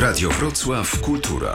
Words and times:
Radio 0.00 0.30
Wrocław 0.30 1.00
Kultura. 1.00 1.54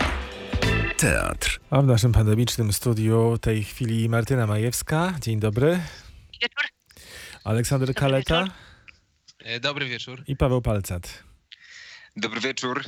Teatr. 0.97 1.59
A 1.69 1.81
w 1.81 1.85
naszym 1.85 2.11
pandemicznym 2.11 2.73
studiu 2.73 3.37
tej 3.41 3.63
chwili 3.63 4.09
Martyna 4.09 4.47
Majewska. 4.47 5.13
Dzień 5.21 5.39
dobry. 5.39 5.79
Wieczór. 6.41 6.63
Aleksander 7.43 7.93
Kaleta 7.95 8.45
E, 9.39 9.59
Dobry 9.59 9.85
wieczór. 9.89 10.23
i 10.27 10.35
Paweł 10.35 10.61
Palcat. 10.61 11.23
Dobry 12.15 12.39
wieczór. 12.41 12.83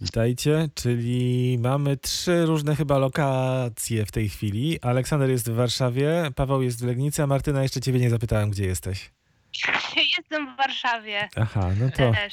Witajcie, 0.00 0.68
czyli 0.74 1.58
mamy 1.60 1.96
trzy 1.96 2.46
różne 2.46 2.76
chyba 2.76 2.98
lokacje 2.98 4.06
w 4.06 4.12
tej 4.12 4.28
chwili. 4.28 4.80
Aleksander 4.80 5.30
jest 5.30 5.50
w 5.50 5.54
Warszawie, 5.54 6.30
Paweł 6.36 6.62
jest 6.62 6.80
w 6.80 6.86
Legnicy, 6.86 7.22
a 7.22 7.26
Martyna 7.26 7.62
jeszcze 7.62 7.80
ciebie 7.80 8.00
nie 8.00 8.10
zapytałem, 8.10 8.50
gdzie 8.50 8.64
jesteś. 8.66 9.10
Jestem 10.18 10.54
w 10.54 10.56
Warszawie 10.56 11.28
Aha, 11.36 11.70
no 11.80 11.90
to... 11.90 12.12
też. 12.12 12.32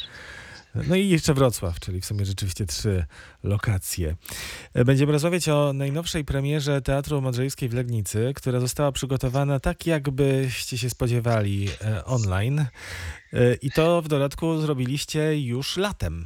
No 0.76 0.96
i 0.96 1.10
jeszcze 1.10 1.34
Wrocław, 1.34 1.80
czyli 1.80 2.02
w 2.02 2.06
sumie 2.06 2.26
rzeczywiście 2.26 2.66
trzy 2.66 3.06
lokacje. 3.44 4.16
Będziemy 4.74 5.12
rozmawiać 5.12 5.50
o 5.50 5.74
najnowszej 5.74 6.26
premierze 6.26 6.82
Teatru 6.82 7.22
Modrzejewskiej 7.22 7.70
w 7.70 7.74
Legnicy, 7.74 8.34
która 8.36 8.60
została 8.60 8.92
przygotowana 8.92 9.60
tak, 9.60 9.86
jakbyście 9.88 10.78
się 10.78 10.90
spodziewali 10.90 11.70
e, 11.82 12.06
online. 12.06 12.60
E, 12.60 12.68
I 13.62 13.72
to 13.72 14.02
w 14.02 14.08
dodatku 14.08 14.58
zrobiliście 14.62 15.42
już 15.42 15.78
latem. 15.78 16.26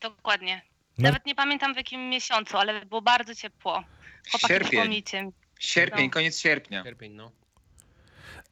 Dokładnie. 0.00 0.62
No. 0.98 1.02
Nawet 1.08 1.26
nie 1.26 1.34
pamiętam 1.34 1.74
w 1.74 1.76
jakim 1.76 2.08
miesiącu, 2.08 2.56
ale 2.56 2.86
było 2.86 3.02
bardzo 3.02 3.34
ciepło. 3.34 3.84
Chłopaki 4.30 4.46
Sierpień. 4.54 4.90
mi. 4.90 5.32
Sierpień, 5.60 6.04
No. 6.04 6.10
koniec 6.10 6.38
sierpnia. 6.38 6.84
Sierpień, 6.84 7.12
no. 7.12 7.32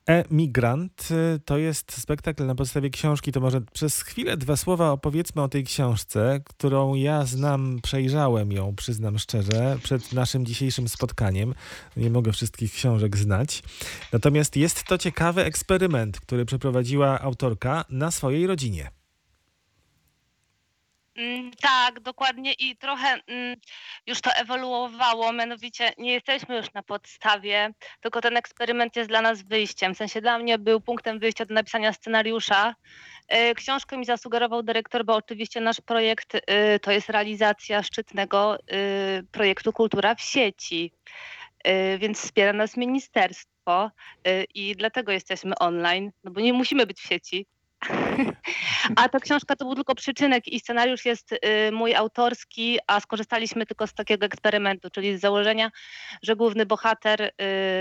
E-Migrant 0.09 1.09
y, 1.11 1.41
to 1.45 1.59
jest 1.59 1.93
spektakl 1.93 2.47
na 2.47 2.55
podstawie 2.55 2.91
książki. 2.91 3.33
To 3.33 3.41
może 3.41 3.61
przez 3.61 4.03
chwilę 4.03 4.37
dwa 4.37 4.57
słowa 4.57 4.91
opowiedzmy 4.91 5.43
o 5.43 5.49
tej 5.49 5.65
książce, 5.65 6.41
którą 6.45 6.95
ja 6.95 7.25
znam, 7.25 7.79
przejrzałem 7.83 8.53
ją, 8.53 8.77
przyznam 8.77 9.19
szczerze, 9.19 9.79
przed 9.83 10.13
naszym 10.13 10.47
dzisiejszym 10.47 10.89
spotkaniem. 10.89 11.55
Nie 11.97 12.11
mogę 12.11 12.33
wszystkich 12.33 12.73
książek 12.73 13.17
znać. 13.17 13.63
Natomiast 14.13 14.57
jest 14.57 14.85
to 14.85 14.99
ciekawy 14.99 15.45
eksperyment, 15.45 16.21
który 16.21 16.45
przeprowadziła 16.45 17.21
autorka 17.21 17.85
na 17.91 18.11
swojej 18.11 18.47
rodzinie. 18.47 18.98
Mm, 21.19 21.51
tak, 21.61 22.01
dokładnie 22.01 22.53
i 22.53 22.77
trochę 22.77 23.19
mm, 23.27 23.57
już 24.07 24.21
to 24.21 24.31
ewoluowało, 24.33 25.33
mianowicie 25.33 25.93
nie 25.99 26.13
jesteśmy 26.13 26.57
już 26.57 26.73
na 26.73 26.83
podstawie, 26.83 27.71
tylko 28.01 28.21
ten 28.21 28.37
eksperyment 28.37 28.97
jest 28.97 29.11
dla 29.11 29.23
nas 29.23 29.43
wyjściem. 29.43 29.95
W 29.95 29.99
sensie 29.99 30.21
dla 30.21 30.39
mnie 30.39 30.59
był 30.59 30.81
punktem 30.81 31.19
wyjścia 31.19 31.45
do 31.45 31.55
napisania 31.55 31.93
scenariusza. 31.93 32.75
Y, 33.51 33.55
Książkę 33.55 33.97
mi 33.97 34.05
zasugerował 34.05 34.63
dyrektor, 34.63 35.05
bo 35.05 35.15
oczywiście 35.15 35.61
nasz 35.61 35.81
projekt 35.81 36.35
y, 36.35 36.41
to 36.83 36.93
jest 36.93 37.09
realizacja 37.09 37.83
szczytnego 37.83 38.57
y, 38.57 39.23
projektu 39.33 39.73
Kultura 39.73 40.15
w 40.15 40.21
sieci, 40.21 40.93
Y, 41.67 41.99
więc 41.99 42.21
wspiera 42.21 42.53
nas 42.53 42.77
ministerstwo 42.77 43.91
y, 44.29 44.45
i 44.55 44.77
dlatego 44.77 45.13
jesteśmy 45.13 45.59
online, 45.59 46.11
no 46.25 46.31
bo 46.31 46.41
nie 46.41 46.53
musimy 46.53 46.87
być 46.87 47.01
w 47.01 47.07
sieci. 47.07 47.47
A 48.97 49.09
ta 49.09 49.21
książka 49.21 49.57
to 49.57 49.65
był 49.65 49.75
tylko 49.75 49.95
przyczynek 49.95 50.49
i 50.49 50.61
scenariusz 50.61 51.05
jest 51.05 51.33
y, 51.33 51.39
mój 51.73 51.95
autorski, 51.95 52.79
a 52.87 53.01
skorzystaliśmy 53.01 53.67
tylko 53.67 53.87
z 53.87 53.95
takiego 53.95 54.27
eksperymentu, 54.27 54.91
czyli 54.91 55.19
z 55.19 55.21
założenia, 55.21 55.71
że 56.23 56.37
główny 56.37 56.67
bohater 56.67 57.23
y, 57.23 57.33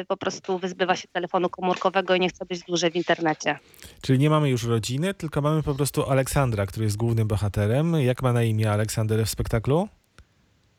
po 0.08 0.18
prostu 0.18 0.60
wyzbywa 0.60 0.96
się 0.96 1.08
telefonu 1.08 1.50
komórkowego 1.50 2.16
i 2.16 2.20
nie 2.20 2.30
chce 2.30 2.46
być 2.46 2.62
dłużej 2.62 2.92
w 2.92 2.96
internecie. 2.96 3.60
Czyli 4.02 4.20
nie 4.20 4.30
mamy 4.30 4.50
już 4.50 4.64
rodziny, 4.64 5.14
tylko 5.14 5.42
mamy 5.42 5.64
po 5.64 5.76
prostu 5.76 6.10
Aleksandra, 6.10 6.66
który 6.66 6.86
jest 6.86 6.98
głównym 6.98 7.28
bohaterem. 7.28 7.94
Jak 7.94 8.22
ma 8.22 8.34
na 8.34 8.44
imię 8.44 8.72
Aleksander 8.72 9.26
w 9.26 9.30
spektaklu? 9.30 9.90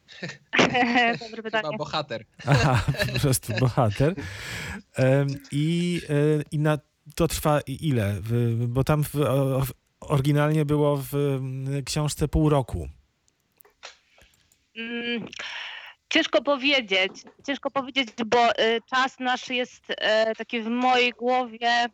Dobre 1.20 1.42
Chyba 1.42 1.62
bohater. 1.78 2.24
Aha, 2.46 2.84
po 3.14 3.20
prostu 3.20 3.52
bohater. 3.60 4.14
I, 5.52 6.00
e, 6.08 6.42
i 6.52 6.58
na 6.58 6.78
to 7.14 7.28
trwa 7.28 7.60
ile? 7.66 8.14
Bo 8.68 8.84
tam 8.84 9.04
w, 9.04 9.14
oryginalnie 10.00 10.64
było 10.64 10.96
w 10.96 11.14
mm, 11.14 11.84
książce 11.84 12.28
pół 12.28 12.48
roku. 12.48 12.88
Mm, 14.76 15.28
Ciężko 16.10 16.42
powiedzieć, 16.42 17.12
ciężko 17.46 17.70
powiedzieć, 17.70 18.08
bo 18.26 18.50
y, 18.50 18.80
czas 18.90 19.20
nasz 19.20 19.48
jest 19.48 19.90
y, 19.90 19.94
taki 20.36 20.60
w 20.60 20.68
mojej 20.68 21.12
głowie, 21.12 21.86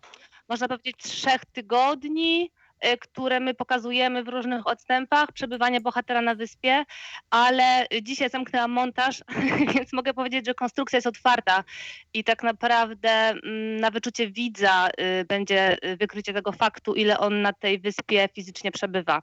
można 0.48 0.69
powiedzieć, 0.69 0.97
trzech 1.02 1.44
tygodni, 1.44 2.50
które 3.00 3.40
my 3.40 3.54
pokazujemy 3.54 4.24
w 4.24 4.28
różnych 4.28 4.66
odstępach 4.66 5.32
przebywania 5.32 5.80
bohatera 5.80 6.22
na 6.22 6.34
wyspie, 6.34 6.84
ale 7.30 7.86
dzisiaj 8.02 8.30
zamknęłam 8.30 8.70
montaż, 8.70 9.22
więc 9.74 9.92
mogę 9.92 10.14
powiedzieć, 10.14 10.46
że 10.46 10.54
konstrukcja 10.54 10.96
jest 10.96 11.06
otwarta 11.06 11.64
i 12.14 12.24
tak 12.24 12.42
naprawdę 12.42 13.10
mm, 13.10 13.76
na 13.76 13.90
wyczucie 13.90 14.30
widza 14.30 14.88
y, 14.88 15.24
będzie 15.24 15.76
wykrycie 16.00 16.32
tego 16.32 16.52
faktu, 16.52 16.94
ile 16.94 17.18
on 17.18 17.42
na 17.42 17.52
tej 17.52 17.80
wyspie 17.80 18.28
fizycznie 18.34 18.72
przebywa. 18.72 19.22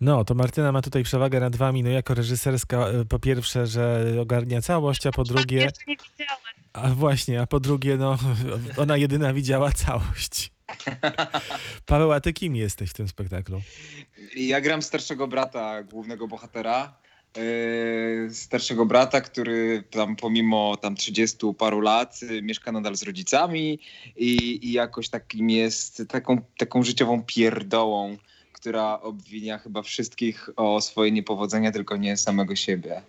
No, 0.00 0.24
to 0.24 0.34
Martyna 0.34 0.72
ma 0.72 0.82
tutaj 0.82 1.02
przewagę 1.02 1.40
nad 1.40 1.56
wami, 1.56 1.82
no 1.82 1.90
jako 1.90 2.14
reżyserska 2.14 2.88
e, 2.88 3.04
po 3.04 3.18
pierwsze, 3.18 3.66
że 3.66 4.04
ogarnia 4.20 4.62
całość, 4.62 5.06
a 5.06 5.10
po 5.10 5.24
drugie, 5.24 5.56
Jeszcze 5.56 5.82
nie 5.86 5.96
widziałam. 5.96 6.40
a 6.72 6.88
właśnie, 6.88 7.40
a 7.40 7.46
po 7.46 7.60
drugie, 7.60 7.96
no 7.96 8.18
ona 8.82 8.96
jedyna 8.96 9.32
widziała 9.32 9.72
całość. 9.72 10.50
Paweł, 11.86 12.12
a 12.12 12.20
ty 12.20 12.32
kim 12.32 12.56
jesteś 12.56 12.90
w 12.90 12.94
tym 12.94 13.08
spektaklu? 13.08 13.62
Ja 14.36 14.60
gram 14.60 14.82
starszego 14.82 15.28
brata 15.28 15.82
głównego 15.82 16.28
bohatera. 16.28 17.00
Yy, 17.36 18.34
starszego 18.34 18.86
brata, 18.86 19.20
który 19.20 19.84
tam 19.90 20.16
pomimo 20.16 20.76
tam 20.76 20.96
30 20.96 21.36
paru 21.58 21.80
lat 21.80 22.22
yy, 22.22 22.42
mieszka 22.42 22.72
nadal 22.72 22.96
z 22.96 23.02
rodzicami 23.02 23.78
i, 24.16 24.60
i 24.62 24.72
jakoś 24.72 25.08
takim 25.08 25.50
jest 25.50 26.02
taką, 26.08 26.40
taką 26.58 26.82
życiową 26.82 27.22
pierdołą, 27.22 28.16
która 28.52 29.00
obwinia 29.00 29.58
chyba 29.58 29.82
wszystkich 29.82 30.50
o 30.56 30.80
swoje 30.80 31.10
niepowodzenia, 31.10 31.72
tylko 31.72 31.96
nie 31.96 32.16
samego 32.16 32.56
siebie. 32.56 33.02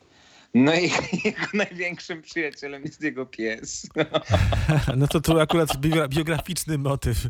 No 0.54 0.76
i 0.76 0.92
jego 1.26 1.42
największym 1.54 2.22
przyjacielem 2.22 2.84
jest 2.84 3.02
jego 3.02 3.26
pies. 3.26 3.88
No 4.98 5.08
to 5.08 5.22
tu 5.22 5.40
akurat 5.40 5.78
bio- 5.78 6.10
biograficzny 6.10 6.78
motyw 6.78 7.28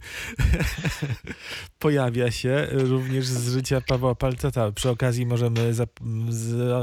pojawia 1.79 2.31
się 2.31 2.67
również 2.71 3.25
z 3.25 3.53
życia 3.53 3.81
Pawła 3.87 4.15
Palceta. 4.15 4.71
Przy 4.71 4.89
okazji 4.89 5.25
możemy 5.25 5.71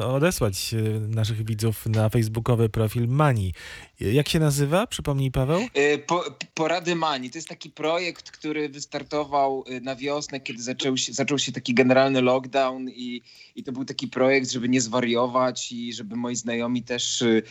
odesłać 0.05 0.75
e, 0.75 1.01
naszych 1.01 1.45
widzów 1.45 1.87
na 1.87 2.09
facebookowy 2.09 2.69
profil 2.69 3.09
Mani. 3.09 3.55
Jak 4.01 4.29
się 4.29 4.39
nazywa? 4.39 4.87
Przypomnij 4.87 5.31
Paweł? 5.31 5.61
Y, 5.61 5.99
Po, 6.07 6.25
porady 6.55 6.95
Mani 6.95 7.31
to 7.31 7.39
jest 7.39 7.49
taki 7.49 7.71
projekt, 7.71 8.31
który 8.31 8.69
wystartował 8.69 9.65
y, 9.71 9.81
na 9.81 9.97
wiosnę, 9.97 10.41
kiedy 10.41 10.63
zaczął 10.63 10.97
się, 10.97 11.13
zaczął 11.13 11.39
się 11.39 11.53
taki 11.53 11.75
generalny 11.75 12.23
lockdown 12.23 12.89
i, 12.89 13.23
i 13.57 13.65
to 13.65 13.73
był 13.73 13.85
taki 13.85 14.09
projekt, 14.09 14.51
żeby 14.51 14.69
nie 14.69 14.81
zwariować 14.81 15.73
i 15.73 15.93
żeby 15.93 16.17
moi 16.17 16.37
znajomi 16.37 16.83
też 16.83 17.23
y, 17.23 17.43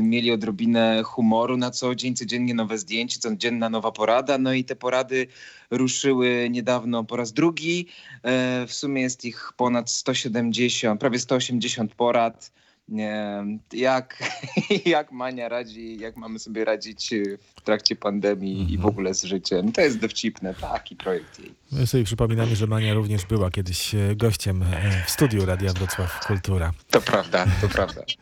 mieli 0.00 0.32
odrobinę 0.32 1.02
humoru 1.04 1.56
na 1.56 1.70
co 1.70 1.94
dzień, 1.94 2.16
codziennie 2.16 2.54
nowe 2.54 2.78
zdjęcie, 2.78 3.18
codzienna 3.20 3.70
nowa 3.70 3.92
porada. 3.92 4.38
No 4.38 4.52
i 4.52 4.64
te 4.64 4.76
porady 4.76 5.26
ruszyły 5.70 6.48
niedawno 6.50 7.04
po 7.04 7.16
raz 7.16 7.32
drugi. 7.32 7.86
E, 8.22 8.66
W 8.66 8.74
sumie 8.74 9.02
jest 9.02 9.24
ich 9.24 9.52
ponad 9.56 9.90
170, 9.90 11.00
prawie 11.00 11.18
180 11.18 11.94
porad. 11.94 12.52
Nie, 12.88 13.44
jak, 13.72 14.18
jak 14.86 15.12
Mania 15.12 15.48
radzi, 15.48 15.98
jak 15.98 16.16
mamy 16.16 16.38
sobie 16.38 16.64
radzić 16.64 17.12
y, 17.12 17.38
w 17.56 17.60
trakcie 17.60 17.96
pandemii 17.96 18.72
i 18.72 18.78
w 18.78 18.86
ogóle 18.86 19.14
z 19.14 19.24
życiem. 19.24 19.72
To 19.72 19.80
jest 19.80 19.98
dowcipne, 19.98 20.54
taki 20.54 20.96
projekt 20.96 21.38
jej. 21.38 21.54
My 21.72 21.86
sobie 21.86 22.04
przypominamy, 22.04 22.56
że 22.56 22.66
Mania 22.66 22.94
również 22.94 23.24
była 23.26 23.50
kiedyś 23.50 23.94
e, 23.94 24.16
gościem 24.16 24.62
e, 24.62 25.04
w 25.06 25.10
studiu 25.10 25.46
Radia 25.46 25.72
Wrocław 25.72 26.26
Kultura. 26.26 26.72
To 26.90 27.00
prawda, 27.00 27.46
to 27.60 27.68
prawda. 27.68 28.02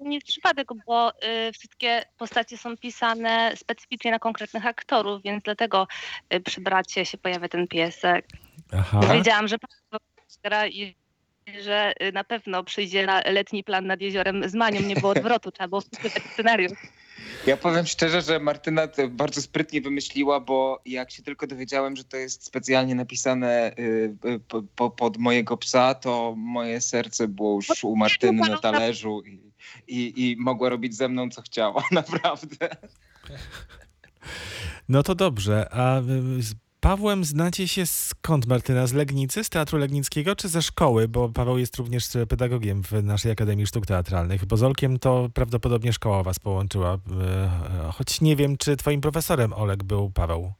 Nie 0.00 0.14
jest 0.14 0.26
przypadek, 0.26 0.68
bo 0.86 1.10
y, 1.10 1.52
wszystkie 1.52 2.02
postacie 2.18 2.58
są 2.58 2.76
pisane 2.76 3.52
specyficznie 3.56 4.10
na 4.10 4.18
konkretnych 4.18 4.66
aktorów, 4.66 5.22
więc 5.22 5.44
dlatego 5.44 5.86
y, 6.34 6.40
przy 6.40 6.60
bracie 6.60 7.06
się 7.06 7.18
pojawia 7.18 7.48
ten 7.48 7.68
piesek. 7.68 8.26
Aha. 8.72 9.00
Wiedziałam, 9.12 9.48
że 9.48 9.56
gra 10.44 10.66
i 10.66 10.94
że 11.62 11.92
y, 12.02 12.12
na 12.12 12.24
pewno 12.24 12.64
przyjdzie 12.64 13.06
na 13.06 13.22
letni 13.26 13.64
plan 13.64 13.86
nad 13.86 14.00
jeziorem 14.00 14.48
z 14.48 14.54
Manią. 14.54 14.80
Nie 14.80 14.94
było 14.94 15.12
odwrotu, 15.12 15.50
trzeba 15.50 15.68
było 15.68 15.80
wpisać 15.80 16.22
scenariusz. 16.32 16.72
Ja 17.46 17.56
powiem 17.56 17.86
szczerze, 17.86 18.22
że 18.22 18.38
Martyna 18.38 18.86
to 18.86 19.08
bardzo 19.08 19.42
sprytnie 19.42 19.80
wymyśliła, 19.80 20.40
bo 20.40 20.80
jak 20.86 21.10
się 21.10 21.22
tylko 21.22 21.46
dowiedziałem, 21.46 21.96
że 21.96 22.04
to 22.04 22.16
jest 22.16 22.44
specjalnie 22.44 22.94
napisane 22.94 23.72
y, 23.78 24.16
y, 24.24 24.40
po, 24.48 24.62
po, 24.76 24.90
pod 24.90 25.16
mojego 25.16 25.56
psa, 25.56 25.94
to 25.94 26.34
moje 26.36 26.80
serce 26.80 27.28
było 27.28 27.54
już 27.54 27.84
u 27.84 27.96
Martyny 27.96 28.48
na 28.48 28.58
talerzu 28.58 29.22
i, 29.26 29.52
i, 29.88 30.30
i 30.30 30.36
mogła 30.36 30.68
robić 30.68 30.96
ze 30.96 31.08
mną 31.08 31.30
co 31.30 31.42
chciała, 31.42 31.84
naprawdę. 31.92 32.68
No 34.88 35.02
to 35.02 35.14
dobrze. 35.14 35.68
A 35.70 36.02
Pawłem 36.82 37.24
znacie 37.24 37.68
się 37.68 37.86
skąd, 37.86 38.46
Martyna? 38.46 38.86
Z 38.86 38.92
Legnicy, 38.92 39.44
z 39.44 39.50
Teatru 39.50 39.78
Legnickiego, 39.78 40.36
czy 40.36 40.48
ze 40.48 40.62
szkoły? 40.62 41.08
Bo 41.08 41.28
Paweł 41.28 41.58
jest 41.58 41.76
również 41.76 42.08
pedagogiem 42.28 42.82
w 42.82 42.92
naszej 42.92 43.32
Akademii 43.32 43.66
Sztuk 43.66 43.86
Teatralnych. 43.86 44.44
Bo 44.44 44.56
z 44.56 44.62
Olkiem 44.62 44.98
to 44.98 45.28
prawdopodobnie 45.34 45.92
szkoła 45.92 46.22
was 46.22 46.38
połączyła. 46.38 46.94
E, 46.94 47.92
choć 47.92 48.20
nie 48.20 48.36
wiem, 48.36 48.56
czy 48.56 48.76
twoim 48.76 49.00
profesorem 49.00 49.52
Olek 49.52 49.84
był 49.84 50.10
Paweł. 50.10 50.52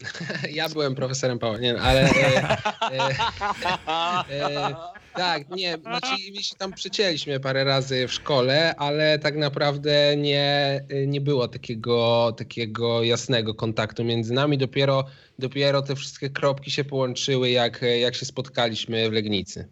Ja 0.58 0.68
byłem 0.68 0.94
profesorem 0.94 1.38
Pawła, 1.38 1.58
nie 1.58 1.72
wiem, 1.72 1.82
ale... 1.82 2.00
E, 2.00 2.58
e, 2.92 3.08
e, 4.30 4.76
tak, 5.14 5.50
nie, 5.50 5.78
znaczy 5.78 6.06
my 6.36 6.42
się 6.42 6.56
tam 6.56 6.72
przecięliśmy 6.72 7.40
parę 7.40 7.64
razy 7.64 8.08
w 8.08 8.12
szkole, 8.12 8.74
ale 8.76 9.18
tak 9.18 9.36
naprawdę 9.36 10.16
nie, 10.16 10.80
nie 11.06 11.20
było 11.20 11.48
takiego, 11.48 12.32
takiego 12.36 13.04
jasnego 13.04 13.54
kontaktu 13.54 14.04
między 14.04 14.32
nami. 14.32 14.58
Dopiero, 14.58 15.04
dopiero 15.38 15.82
te 15.82 15.96
wszystkie 15.96 16.30
kropki 16.30 16.70
się 16.70 16.84
połączyły, 16.84 17.50
jak, 17.50 17.84
jak 18.00 18.14
się 18.14 18.26
spotkaliśmy 18.26 19.10
w 19.10 19.12
Legnicy. 19.12 19.68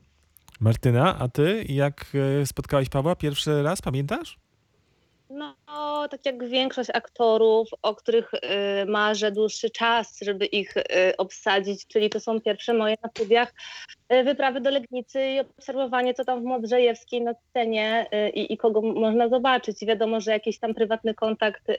Martyna, 0.60 1.18
a 1.18 1.28
ty 1.28 1.64
jak 1.68 2.06
e, 2.42 2.46
spotkałeś 2.46 2.88
Pawła 2.88 3.16
pierwszy 3.16 3.62
raz, 3.62 3.82
pamiętasz? 3.82 4.38
Tak 6.10 6.26
jak 6.26 6.48
większość 6.48 6.90
aktorów, 6.94 7.68
o 7.82 7.94
których 7.94 8.34
y, 8.34 8.38
marzę 8.86 9.32
dłuższy 9.32 9.70
czas, 9.70 10.18
żeby 10.22 10.46
ich 10.46 10.76
y, 10.76 10.82
obsadzić, 11.16 11.86
czyli 11.86 12.10
to 12.10 12.20
są 12.20 12.40
pierwsze 12.40 12.74
moje 12.74 12.96
na 13.02 13.08
studiach 13.08 13.54
y, 14.12 14.24
wyprawy 14.24 14.60
do 14.60 14.70
Legnicy 14.70 15.26
i 15.26 15.40
obserwowanie, 15.40 16.14
co 16.14 16.24
tam 16.24 16.40
w 16.40 16.44
Modrzejewskiej 16.44 17.22
na 17.22 17.34
scenie 17.34 18.06
y, 18.14 18.28
i, 18.28 18.56
kogo 18.56 18.82
można 18.82 19.28
zobaczyć. 19.28 19.86
Wiadomo, 19.86 20.20
że 20.20 20.30
jakiś 20.30 20.58
tam 20.58 20.74
prywatny 20.74 21.14
kontakt 21.14 21.70
y, 21.70 21.76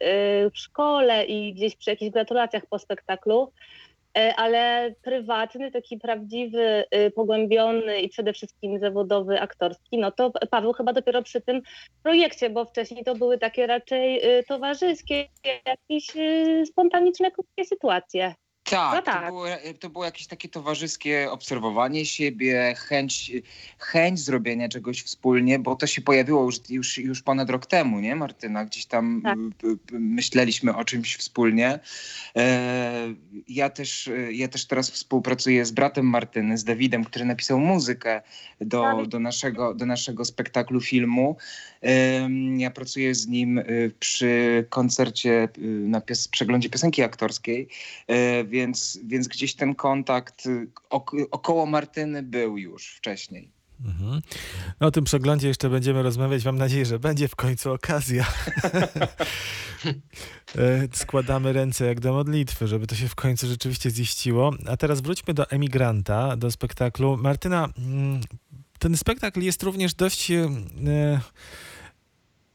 w 0.54 0.58
szkole 0.58 1.26
i 1.26 1.54
gdzieś 1.54 1.76
przy 1.76 1.90
jakichś 1.90 2.12
gratulacjach 2.12 2.66
po 2.66 2.80
spektaklu. 2.80 3.52
E, 4.18 4.36
ale 4.36 4.94
prywatny, 5.02 5.72
taki 5.72 5.98
prawdziwy, 5.98 6.86
y, 6.96 7.12
pogłębiony 7.12 8.02
i 8.02 8.10
przede 8.10 8.34
wszystkim 8.34 8.80
zawodowy, 8.80 9.42
aktorski, 9.42 9.98
no 9.98 10.12
to 10.12 10.32
Paweł 10.52 10.74
chyba 10.74 10.94
dopiero 10.94 11.24
przy 11.24 11.42
tym 11.42 11.62
projekcie, 12.04 12.50
bo 12.50 12.66
wcześniej 12.66 13.04
to 13.04 13.16
były 13.16 13.38
takie 13.38 13.68
raczej 13.68 14.40
y, 14.40 14.44
towarzyskie, 14.44 15.28
jakieś 15.66 16.16
y, 16.16 16.66
spontaniczne, 16.66 17.32
krótkie 17.32 17.66
sytuacje. 17.66 18.36
Tak, 18.70 18.96
No 18.96 19.02
To, 19.02 19.06
tak. 19.12 19.26
było, 19.26 19.46
to 19.80 19.90
było 19.90 20.06
jakieś 20.06 20.28
takie 20.28 20.50
towarzyskie 20.50 21.32
obserwowanie 21.32 22.06
siebie, 22.06 22.76
chęć, 22.78 23.32
chęć 23.78 24.20
zrobienia 24.20 24.70
czegoś 24.70 25.02
wspólnie, 25.02 25.60
bo 25.60 25.76
to 25.76 25.88
się 25.88 26.02
pojawiło 26.02 26.44
już, 26.44 26.70
już, 26.70 26.98
już 26.98 27.22
ponad 27.22 27.50
rok 27.50 27.66
temu, 27.66 28.00
nie 28.00 28.16
Martyna? 28.16 28.66
Gdzieś 28.66 28.86
tam 28.86 29.22
Tak. 29.24 29.38
myśleliśmy 29.92 30.76
o 30.76 30.86
czymś 30.86 31.16
wspólnie. 31.16 31.80
E, 32.36 33.14
ja, 33.48 33.70
też, 33.70 34.10
ja 34.32 34.48
też 34.48 34.66
teraz 34.66 34.92
współpracuję 34.92 35.66
z 35.66 35.72
bratem 35.72 36.06
Martyny, 36.06 36.58
z 36.58 36.64
Dawidem, 36.64 37.04
który 37.04 37.26
napisał 37.26 37.60
muzykę 37.60 38.22
do, 38.62 39.06
do, 39.08 39.20
naszego, 39.20 39.74
do 39.74 39.86
naszego 39.86 40.26
spektaklu 40.26 40.82
filmu. 40.82 41.38
Em, 41.82 42.60
Ja 42.60 42.72
pracuję 42.72 43.16
z 43.16 43.28
nim 43.28 43.58
y, 43.58 43.92
przy 44.00 44.66
koncercie 44.70 45.50
na 45.88 46.02
pies, 46.02 46.28
przeglądzie 46.28 46.70
piosenki 46.70 47.04
aktorskiej, 47.04 47.68
e, 48.08 48.44
więc, 48.60 49.00
więc 49.06 49.28
gdzieś 49.28 49.56
ten 49.56 49.76
kontakt 49.76 50.46
y, 50.46 50.68
ok, 50.90 51.12
około 51.32 51.66
Martyny 51.66 52.24
był 52.24 52.58
już 52.58 52.88
wcześniej. 52.88 53.52
Mhm. 53.86 54.22
No, 54.80 54.88
o 54.88 54.92
tym 54.92 55.04
przeglądzie 55.04 55.48
jeszcze 55.48 55.70
będziemy 55.70 56.04
rozmawiać. 56.04 56.46
Mam 56.46 56.58
nadzieję, 56.58 56.86
że 56.86 57.00
będzie 57.00 57.28
w 57.28 57.36
końcu 57.36 57.72
okazja. 57.72 58.26
E, 60.58 60.88
Składamy 60.94 61.54
ręce 61.54 61.86
jak 61.86 62.00
do 62.00 62.14
modlitwy, 62.14 62.68
żeby 62.68 62.88
to 62.88 62.96
się 62.96 63.08
w 63.08 63.16
końcu 63.16 63.48
rzeczywiście 63.48 63.92
ziściło. 63.92 64.54
A 64.68 64.78
teraz 64.78 65.02
wróćmy 65.02 65.34
do 65.34 65.50
Emigranta, 65.50 66.38
do 66.38 66.52
spektaklu. 66.52 67.18
Martyna, 67.18 67.70
mm, 67.78 68.22
ten 68.80 68.98
spektakl 68.98 69.42
jest 69.42 69.64
również 69.64 69.94
dość 69.94 70.32
e, 70.32 70.50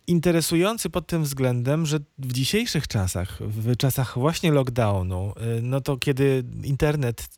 interesujący 0.07 0.91
pod 0.91 1.07
tym 1.07 1.23
względem, 1.23 1.87
że 1.87 1.99
w 2.19 2.33
dzisiejszych 2.33 2.89
czasach, 2.89 3.39
w 3.41 3.77
czasach 3.77 4.19
właśnie 4.19 4.53
lockdownu, 4.53 5.35
y, 5.59 5.63
no 5.63 5.81
to 5.81 5.97
kiedy 5.97 6.45
internet, 6.65 7.29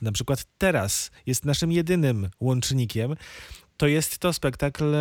na 0.00 0.12
przykład 0.12 0.44
teraz, 0.58 1.10
jest 1.26 1.44
naszym 1.44 1.72
jedynym 1.72 2.30
łącznikiem, 2.40 3.16
to 3.76 3.86
jest 3.86 4.18
to 4.18 4.32
spektakl, 4.32 4.94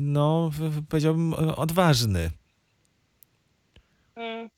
no 0.00 0.50
powiedziałbym, 0.88 1.34
odważny. 1.34 2.30
Mm. 4.16 4.50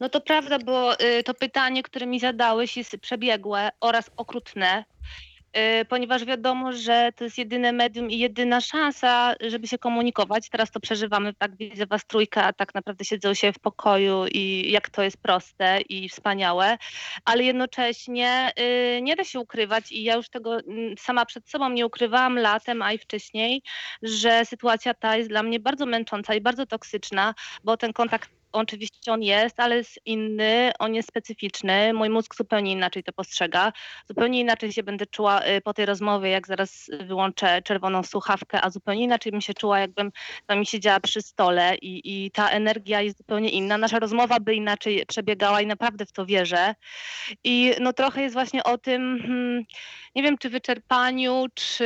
No 0.00 0.08
to 0.08 0.20
prawda, 0.20 0.58
bo 0.58 1.00
y, 1.00 1.22
to 1.22 1.34
pytanie, 1.34 1.82
które 1.82 2.06
mi 2.06 2.20
zadałeś, 2.20 2.76
jest 2.76 2.96
przebiegłe 3.00 3.70
oraz 3.80 4.10
okrutne, 4.16 4.84
ponieważ 5.88 6.24
wiadomo, 6.24 6.72
że 6.72 7.10
to 7.16 7.24
jest 7.24 7.38
jedyne 7.38 7.72
medium 7.72 8.10
i 8.10 8.18
jedyna 8.18 8.60
szansa, 8.60 9.34
żeby 9.40 9.68
się 9.68 9.78
komunikować. 9.78 10.48
Teraz 10.48 10.70
to 10.70 10.80
przeżywamy, 10.80 11.34
tak 11.34 11.56
widzę 11.56 11.86
was 11.86 12.06
trójkę, 12.06 12.42
a 12.42 12.52
tak 12.52 12.74
naprawdę 12.74 13.04
siedzą 13.04 13.34
się 13.34 13.52
w 13.52 13.58
pokoju 13.58 14.26
i 14.32 14.70
jak 14.70 14.90
to 14.90 15.02
jest 15.02 15.16
proste 15.16 15.80
i 15.80 16.08
wspaniałe, 16.08 16.78
ale 17.24 17.42
jednocześnie 17.42 18.52
y, 18.98 19.02
nie 19.02 19.16
da 19.16 19.24
się 19.24 19.40
ukrywać 19.40 19.92
i 19.92 20.02
ja 20.02 20.14
już 20.14 20.28
tego 20.28 20.58
mm, 20.58 20.94
sama 20.98 21.26
przed 21.26 21.48
sobą 21.48 21.70
nie 21.70 21.86
ukrywałam 21.86 22.38
latem, 22.38 22.82
a 22.82 22.92
i 22.92 22.98
wcześniej, 22.98 23.62
że 24.02 24.44
sytuacja 24.44 24.94
ta 24.94 25.16
jest 25.16 25.28
dla 25.28 25.42
mnie 25.42 25.60
bardzo 25.60 25.86
męcząca 25.86 26.34
i 26.34 26.40
bardzo 26.40 26.66
toksyczna, 26.66 27.34
bo 27.64 27.76
ten 27.76 27.92
kontakt 27.92 28.35
oczywiście 28.52 29.12
on 29.12 29.22
jest, 29.22 29.60
ale 29.60 29.76
jest 29.76 30.00
inny, 30.04 30.72
on 30.78 30.94
jest 30.94 31.08
specyficzny. 31.08 31.92
Mój 31.92 32.10
mózg 32.10 32.36
zupełnie 32.36 32.72
inaczej 32.72 33.02
to 33.02 33.12
postrzega. 33.12 33.72
Zupełnie 34.08 34.40
inaczej 34.40 34.72
się 34.72 34.82
będę 34.82 35.06
czuła 35.06 35.46
y, 35.46 35.60
po 35.60 35.74
tej 35.74 35.86
rozmowie, 35.86 36.30
jak 36.30 36.46
zaraz 36.46 36.90
wyłączę 37.00 37.62
czerwoną 37.62 38.02
słuchawkę, 38.02 38.60
a 38.62 38.70
zupełnie 38.70 39.04
inaczej 39.04 39.32
bym 39.32 39.40
się 39.40 39.54
czuła, 39.54 39.78
jakbym 39.78 40.12
wami 40.48 40.66
siedziała 40.66 41.00
przy 41.00 41.22
stole 41.22 41.74
i, 41.76 42.24
i 42.24 42.30
ta 42.30 42.50
energia 42.50 43.00
jest 43.00 43.18
zupełnie 43.18 43.48
inna. 43.48 43.78
Nasza 43.78 43.98
rozmowa 43.98 44.40
by 44.40 44.54
inaczej 44.54 45.04
przebiegała 45.08 45.60
i 45.60 45.66
naprawdę 45.66 46.06
w 46.06 46.12
to 46.12 46.26
wierzę. 46.26 46.74
I 47.44 47.72
no 47.80 47.92
trochę 47.92 48.22
jest 48.22 48.34
właśnie 48.34 48.64
o 48.64 48.78
tym, 48.78 49.18
hmm, 49.22 49.64
nie 50.14 50.22
wiem, 50.22 50.38
czy 50.38 50.50
wyczerpaniu, 50.50 51.46
czy 51.54 51.84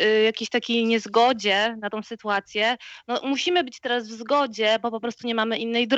y, 0.00 0.22
jakiejś 0.22 0.50
takiej 0.50 0.86
niezgodzie 0.86 1.76
na 1.80 1.90
tą 1.90 2.02
sytuację. 2.02 2.76
No 3.08 3.20
musimy 3.24 3.64
być 3.64 3.80
teraz 3.80 4.08
w 4.08 4.12
zgodzie, 4.12 4.78
bo 4.82 4.90
po 4.90 5.00
prostu 5.00 5.26
nie 5.26 5.34
mamy 5.34 5.58
innej 5.58 5.88
drogi, 5.88 5.97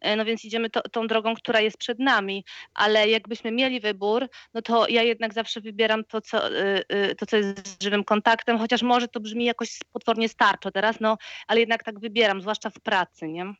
e, 0.00 0.16
no 0.16 0.24
więc 0.24 0.44
idziemy 0.44 0.70
to, 0.70 0.82
tą 0.82 1.06
drogą, 1.06 1.34
która 1.34 1.60
jest 1.60 1.78
przed 1.78 1.98
nami, 1.98 2.44
ale 2.74 3.08
jakbyśmy 3.08 3.52
mieli 3.52 3.80
wybór, 3.80 4.28
no 4.54 4.62
to 4.62 4.88
ja 4.88 5.02
jednak 5.02 5.34
zawsze 5.34 5.60
wybieram 5.60 6.04
to, 6.04 6.20
co, 6.20 6.52
y, 6.52 6.82
y, 6.92 7.14
to, 7.14 7.26
co 7.26 7.36
jest 7.36 7.82
żywym 7.82 8.04
kontaktem, 8.04 8.58
chociaż 8.58 8.82
może 8.82 9.08
to 9.08 9.20
brzmi 9.20 9.44
jakoś 9.44 9.78
potwornie 9.92 10.28
starczo 10.28 10.70
teraz, 10.70 11.00
no 11.00 11.18
ale 11.46 11.60
jednak 11.60 11.84
tak 11.84 12.00
wybieram, 12.00 12.40
zwłaszcza 12.40 12.70
w 12.70 12.80
pracy, 12.80 13.28
nie? 13.28 13.54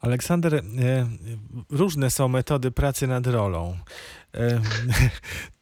Aleksander, 0.00 0.54
e, 0.54 0.62
różne 1.70 2.10
są 2.10 2.28
metody 2.28 2.70
pracy 2.70 3.06
nad 3.06 3.26
rolą. 3.26 3.76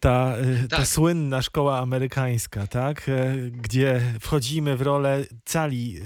Ta, 0.02 0.36
e, 0.36 0.68
ta 0.68 0.76
Tak. 0.76 0.86
słynna 0.86 1.42
szkoła 1.42 1.78
amerykańska, 1.78 2.66
tak? 2.66 3.08
E, 3.08 3.34
gdzie 3.50 4.00
wchodzimy 4.20 4.76
w 4.76 4.82
rolę 4.82 5.24
cali, 5.44 5.96
e, 5.98 6.02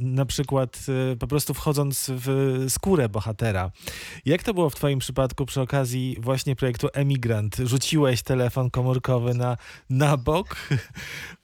na 0.00 0.26
przykład 0.26 0.78
po 1.18 1.26
prostu 1.26 1.54
wchodząc 1.54 2.10
w 2.10 2.64
skórę 2.68 3.08
bohatera. 3.08 3.70
Jak 4.24 4.42
to 4.42 4.54
było 4.54 4.70
w 4.70 4.74
twoim 4.74 4.98
przypadku 4.98 5.46
przy 5.46 5.60
okazji 5.60 6.16
właśnie 6.20 6.56
projektu 6.56 6.88
Emigrant? 6.92 7.56
Rzuciłeś 7.64 8.22
telefon 8.22 8.70
komórkowy 8.70 9.34
na, 9.34 9.56
na 9.90 10.16
bok? 10.16 10.56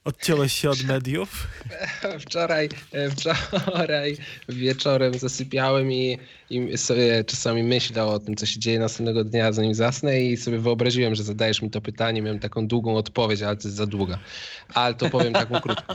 Odciąłeś 0.04 0.52
się 0.52 0.70
od 0.70 0.84
mediów? 0.84 1.46
Wczoraj, 2.26 2.68
wczoraj 3.10 4.16
wieczorem 4.48 5.18
zasypiałem 5.18 5.92
i, 5.92 6.18
i 6.50 6.78
sobie 6.78 7.25
czasami 7.25 7.62
myślał 7.62 8.10
o 8.10 8.18
tym, 8.18 8.36
co 8.36 8.46
się 8.46 8.60
dzieje 8.60 8.78
następnego 8.78 9.25
dnia, 9.25 9.52
zanim 9.52 9.75
zasnę 9.75 10.20
i 10.20 10.36
sobie 10.36 10.58
wyobraziłem, 10.58 11.14
że 11.14 11.22
zadajesz 11.22 11.62
mi 11.62 11.70
to 11.70 11.80
pytanie, 11.80 11.95
miałem 12.22 12.38
taką 12.38 12.66
długą 12.68 12.96
odpowiedź, 12.96 13.42
ale 13.42 13.56
to 13.56 13.68
jest 13.68 13.76
za 13.76 13.86
długa. 13.86 14.18
Ale 14.74 14.94
to 14.94 15.10
powiem 15.10 15.32
taką 15.32 15.60
krótką. 15.64 15.94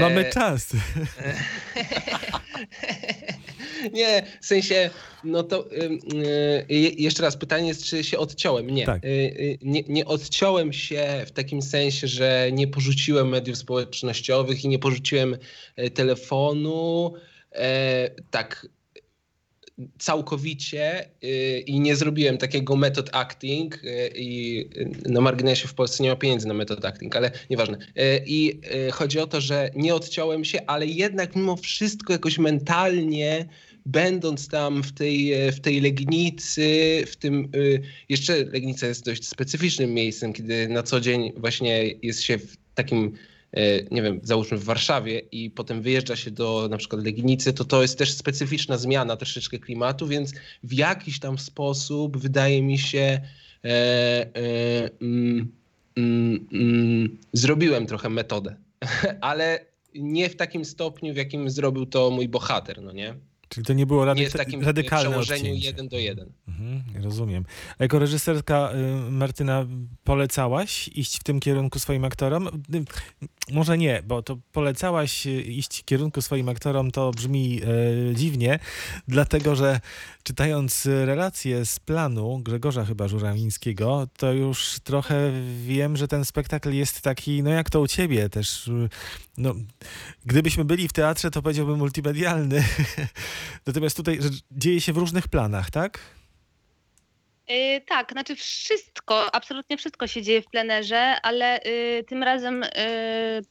Mamy 0.00 0.26
E, 0.26 0.30
czas. 0.32 0.68
Nie, 3.92 4.26
w 4.40 4.46
sensie, 4.46 4.90
no 5.24 5.42
to 5.42 5.68
y, 5.72 5.98
je- 6.68 6.88
jeszcze 6.88 7.22
raz, 7.22 7.36
pytanie 7.36 7.68
jest, 7.68 7.84
czy 7.84 8.04
się 8.04 8.18
odciąłem? 8.18 8.70
Nie. 8.70 8.86
Tak. 8.86 9.04
Y, 9.04 9.08
y, 9.08 9.58
nie. 9.62 9.82
Nie 9.88 10.04
odciąłem 10.04 10.72
się 10.72 11.22
w 11.26 11.30
takim 11.30 11.62
sensie, 11.62 12.08
że 12.08 12.48
nie 12.52 12.68
porzuciłem 12.68 13.28
mediów 13.28 13.56
społecznościowych 13.58 14.64
i 14.64 14.68
nie 14.68 14.78
porzuciłem 14.78 15.36
e, 15.76 15.90
telefonu. 15.90 17.14
E, 17.52 18.10
tak 18.30 18.66
całkowicie 19.98 21.08
y, 21.24 21.60
i 21.66 21.80
nie 21.80 21.96
zrobiłem 21.96 22.38
takiego 22.38 22.76
method 22.76 23.10
acting 23.12 23.84
y, 23.84 24.12
i 24.16 24.60
y, 25.06 25.10
na 25.10 25.20
marginesie 25.20 25.68
w 25.68 25.74
Polsce 25.74 26.02
nie 26.02 26.10
ma 26.10 26.16
pieniędzy 26.16 26.48
na 26.48 26.54
method 26.54 26.84
acting, 26.84 27.16
ale 27.16 27.30
nieważne. 27.50 27.78
I 28.26 28.60
chodzi 28.92 29.18
o 29.18 29.26
to, 29.26 29.40
że 29.40 29.70
nie 29.74 29.94
odciąłem 29.94 30.44
się, 30.44 30.66
ale 30.66 30.86
jednak 30.86 31.36
mimo 31.36 31.56
wszystko 31.56 32.12
jakoś 32.12 32.38
mentalnie 32.38 33.48
będąc 33.86 34.48
tam 34.48 34.82
w 34.82 34.92
tej, 34.92 35.32
w 35.52 35.60
tej 35.60 35.80
Legnicy, 35.80 37.02
w 37.06 37.16
tym 37.16 37.50
jeszcze 38.08 38.44
Legnica 38.44 38.86
jest 38.86 39.04
dość 39.04 39.28
specyficznym 39.28 39.94
miejscem, 39.94 40.32
kiedy 40.32 40.68
na 40.68 40.82
co 40.82 41.00
dzień 41.00 41.32
właśnie 41.36 41.94
jest 42.02 42.22
się 42.22 42.38
w 42.38 42.56
takim 42.74 43.12
nie 43.90 44.02
wiem, 44.02 44.20
załóżmy 44.22 44.58
w 44.58 44.64
Warszawie 44.64 45.18
i 45.18 45.50
potem 45.50 45.82
wyjeżdża 45.82 46.16
się 46.16 46.30
do 46.30 46.68
na 46.70 46.76
przykład 46.76 47.04
Legnicy, 47.04 47.52
to 47.52 47.64
to 47.64 47.82
jest 47.82 47.98
też 47.98 48.12
specyficzna 48.12 48.78
zmiana 48.78 49.16
troszeczkę 49.16 49.58
klimatu, 49.58 50.06
więc 50.06 50.32
w 50.62 50.72
jakiś 50.72 51.18
tam 51.18 51.38
sposób 51.38 52.16
wydaje 52.16 52.62
mi 52.62 52.78
się 52.78 52.98
e, 52.98 53.20
e, 53.64 54.90
mm, 55.00 55.52
mm, 55.96 56.48
mm, 56.52 57.18
zrobiłem 57.32 57.86
trochę 57.86 58.08
metodę, 58.08 58.56
ale 59.20 59.66
nie 59.94 60.28
w 60.28 60.36
takim 60.36 60.64
stopniu, 60.64 61.14
w 61.14 61.16
jakim 61.16 61.50
zrobił 61.50 61.86
to 61.86 62.10
mój 62.10 62.28
bohater, 62.28 62.82
no 62.82 62.92
nie? 62.92 63.14
Czyli 63.54 63.66
to 63.66 63.72
nie 63.72 63.86
było 63.86 64.04
rady, 64.04 64.20
Nie 64.20 64.30
w 64.30 64.32
takim 64.32 64.62
radykalne 64.62 65.08
przełożeniu 65.10 65.40
odcięcie. 65.40 65.66
jeden 65.66 65.88
do 65.88 65.98
jeden. 65.98 66.32
Mhm, 66.48 67.02
rozumiem. 67.04 67.44
Jako 67.78 67.98
reżyserka 67.98 68.70
y, 69.06 69.10
Martyna 69.10 69.66
polecałaś 70.04 70.88
iść 70.88 71.20
w 71.20 71.24
tym 71.24 71.40
kierunku 71.40 71.78
swoim 71.78 72.04
aktorom? 72.04 72.46
Y, 72.74 72.84
Może 73.52 73.78
nie, 73.78 74.02
bo 74.06 74.22
to 74.22 74.38
polecałaś 74.52 75.26
y, 75.26 75.42
iść 75.42 75.80
w 75.80 75.84
kierunku 75.84 76.22
swoim 76.22 76.48
aktorom 76.48 76.90
to 76.90 77.10
brzmi 77.10 77.60
y, 78.10 78.14
dziwnie, 78.14 78.58
dlatego 79.08 79.56
że 79.56 79.80
czytając 80.22 80.86
relacje 80.86 81.66
z 81.66 81.78
planu 81.80 82.38
Grzegorza 82.38 82.84
chyba 82.84 83.08
Żurawińskiego, 83.08 84.06
to 84.16 84.32
już 84.32 84.76
trochę 84.84 85.30
wiem, 85.66 85.96
że 85.96 86.08
ten 86.08 86.24
spektakl 86.24 86.72
jest 86.72 87.00
taki, 87.00 87.42
no 87.42 87.50
jak 87.50 87.70
to 87.70 87.80
u 87.80 87.86
ciebie 87.86 88.28
też, 88.28 88.70
no 89.36 89.54
gdybyśmy 90.26 90.64
byli 90.64 90.88
w 90.88 90.92
teatrze, 90.92 91.30
to 91.30 91.42
powiedziałbym 91.42 91.78
multimedialny. 91.78 92.64
Natomiast 93.66 93.96
tutaj 93.96 94.18
dzieje 94.50 94.80
się 94.80 94.92
w 94.92 94.96
różnych 94.96 95.28
planach, 95.28 95.70
tak? 95.70 95.98
Y, 97.50 97.82
tak, 97.88 98.12
znaczy 98.12 98.36
wszystko, 98.36 99.34
absolutnie 99.34 99.76
wszystko 99.76 100.06
się 100.06 100.22
dzieje 100.22 100.42
w 100.42 100.46
plenerze, 100.46 101.20
ale 101.22 101.60
y, 101.66 102.04
tym 102.08 102.22
razem 102.22 102.62
y, 102.62 102.68
mm, 102.68 103.44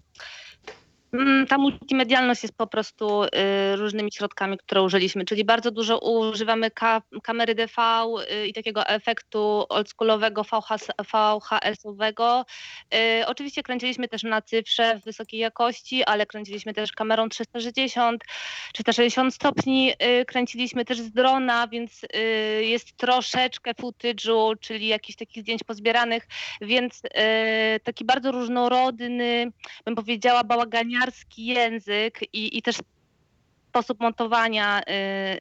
ta 1.49 1.57
multimedialność 1.57 2.43
jest 2.43 2.57
po 2.57 2.67
prostu 2.67 3.23
y, 3.23 3.29
różnymi 3.75 4.11
środkami, 4.11 4.57
które 4.57 4.81
użyliśmy, 4.81 5.25
czyli 5.25 5.45
bardzo 5.45 5.71
dużo 5.71 5.99
używamy 5.99 6.71
ka 6.71 7.01
kamery 7.23 7.55
DV 7.55 8.05
y, 8.31 8.47
i 8.47 8.53
takiego 8.53 8.87
efektu 8.87 9.65
oldschoolowego 9.69 10.43
VHS 10.43 10.87
VHS-owego. 11.11 12.45
Y, 12.93 13.27
oczywiście 13.27 13.63
kręciliśmy 13.63 14.07
też 14.07 14.23
na 14.23 14.41
cyfrze 14.41 14.99
w 14.99 15.03
wysokiej 15.03 15.39
jakości, 15.39 16.03
ale 16.03 16.25
kręciliśmy 16.25 16.73
też 16.73 16.91
kamerą 16.91 17.29
360, 17.29 18.23
360 18.73 19.35
stopni, 19.35 19.93
kręciliśmy 20.27 20.85
też 20.85 20.99
z 20.99 21.11
drona, 21.11 21.67
więc 21.67 22.01
jest 22.61 22.97
troszeczkę 22.97 23.71
footage'u, 23.71 24.59
czyli 24.59 24.87
jakichś 24.87 25.17
takich 25.17 25.43
zdjęć 25.43 25.63
pozbieranych, 25.63 26.27
więc 26.61 27.01
taki 27.83 28.05
bardzo 28.05 28.31
różnorodny, 28.31 29.51
bym 29.85 29.95
powiedziała, 29.95 30.43
bałaganiarski 31.03 31.45
język 31.45 32.19
i, 32.33 32.57
i 32.57 32.61
też 32.61 32.75
sposób 33.69 33.99
montowania 33.99 34.81
y, 34.81 34.83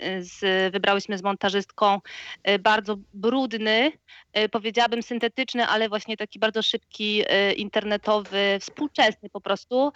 y, 0.06 0.24
z, 0.24 0.72
wybrałyśmy 0.72 1.18
z 1.18 1.22
montażystką 1.22 2.00
y, 2.48 2.58
bardzo 2.58 2.96
brudny, 3.14 3.92
powiedziałabym 4.50 5.02
syntetyczny, 5.02 5.66
ale 5.66 5.88
właśnie 5.88 6.16
taki 6.16 6.38
bardzo 6.38 6.62
szybki, 6.62 7.24
internetowy, 7.56 8.58
współczesny 8.60 9.30
po 9.30 9.40
prostu. 9.40 9.92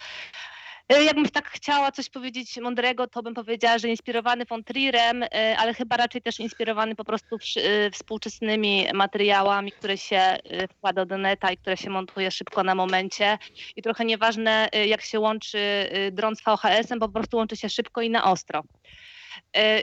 Y, 0.93 1.03
Jakbym 1.03 1.29
tak 1.29 1.49
chciała 1.49 1.91
coś 1.91 2.09
powiedzieć 2.09 2.57
mądrego, 2.57 3.07
to 3.07 3.23
bym 3.23 3.33
powiedziała, 3.33 3.77
że 3.77 3.89
inspirowany 3.89 4.45
von 4.45 4.63
Trierem, 4.63 5.23
y, 5.23 5.29
ale 5.57 5.73
chyba 5.73 5.97
raczej 5.97 6.21
też 6.21 6.39
inspirowany 6.39 6.95
po 6.95 7.03
prostu 7.03 7.35
y, 7.35 7.91
współczesnymi 7.91 8.87
materiałami, 8.93 9.71
które 9.71 9.97
się 9.97 10.37
wkłada 10.71 11.05
do 11.05 11.17
neta 11.17 11.51
i 11.51 11.57
które 11.57 11.77
się 11.77 11.89
montuje 11.89 12.31
szybko 12.31 12.63
na 12.63 12.75
momencie. 12.75 13.37
I 13.75 13.81
trochę 13.81 14.05
nieważne, 14.05 14.69
jak 14.87 15.01
się 15.01 15.19
łączy 15.19 15.89
dron 16.11 16.35
z 16.35 16.41
VHS-em, 16.41 16.99
po 16.99 17.09
prostu 17.09 17.37
łączy 17.37 17.57
się 17.57 17.69
szybko 17.69 18.01
i 18.01 18.09
na 18.09 18.23
ostro. 18.23 18.63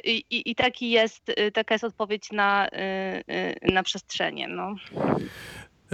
I, 0.05 0.25
i, 0.31 0.51
i 0.51 0.55
taki 0.55 0.91
jest, 0.91 1.33
taka 1.55 1.75
jest 1.75 1.85
odpowiedź 1.85 2.33
na, 2.33 2.69
na 3.63 3.83
przestrzenie. 3.83 4.49
No. 4.49 4.75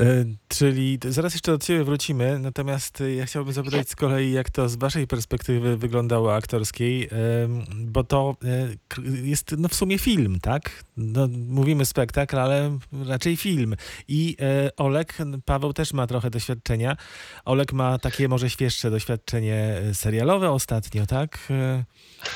E, 0.01 0.25
Czyli 0.49 0.99
zaraz 1.09 1.33
jeszcze 1.35 1.53
do 1.53 1.59
ciebie 1.59 1.85
wrócimy, 1.85 2.39
natomiast 2.39 3.01
e, 3.01 3.15
ja 3.15 3.27
chciałbym 3.27 3.53
zapytać 3.55 3.89
z 3.89 3.97
kolei, 3.97 4.33
jak 4.33 4.51
to 4.51 4.69
z 4.69 4.77
waszej 4.77 5.07
perspektywy 5.07 5.77
wyglądało 5.77 6.35
aktorskiej, 6.35 7.09
em, 7.11 7.65
bo 7.79 8.05
to 8.05 8.37
e, 8.45 9.03
jest 9.23 9.55
no 9.59 9.69
w 9.69 9.75
sumie 9.75 9.99
film, 9.99 10.39
tak? 10.43 10.85
No, 10.97 11.29
mówimy 11.49 11.87
spektakl, 11.87 12.39
ale 12.39 12.79
raczej 13.07 13.37
film. 13.37 13.77
I 14.09 14.37
e, 14.41 14.77
Olek, 14.77 15.19
Paweł 15.45 15.73
też 15.73 15.93
ma 15.93 16.07
trochę 16.07 16.31
doświadczenia. 16.31 16.97
Olek 17.45 17.73
ma 17.73 17.99
takie 17.99 18.29
może 18.29 18.51
świeższe 18.51 18.91
doświadczenie 18.91 19.55
e, 19.55 19.95
serialowe 19.95 20.51
ostatnio, 20.51 21.07
tak? 21.07 21.39
E, 21.51 21.85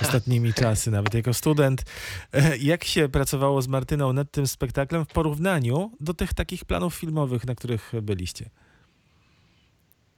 Ostatnimi 0.02 0.54
czasy, 0.62 0.90
nawet 0.90 1.14
jako 1.14 1.34
student. 1.34 1.84
E, 2.32 2.56
Jak 2.56 2.84
się 2.84 3.08
pracowało 3.08 3.62
z 3.62 3.68
Martyną 3.68 4.12
nad 4.12 4.30
tym 4.30 4.46
spektaklem 4.46 5.04
w 5.04 5.08
porównaniu 5.08 5.90
do 6.00 6.14
tych 6.14 6.34
takich 6.34 6.64
planów 6.64 6.94
filmowych, 6.94 7.46
na 7.46 7.53
których 7.54 7.92
byliście? 8.02 8.50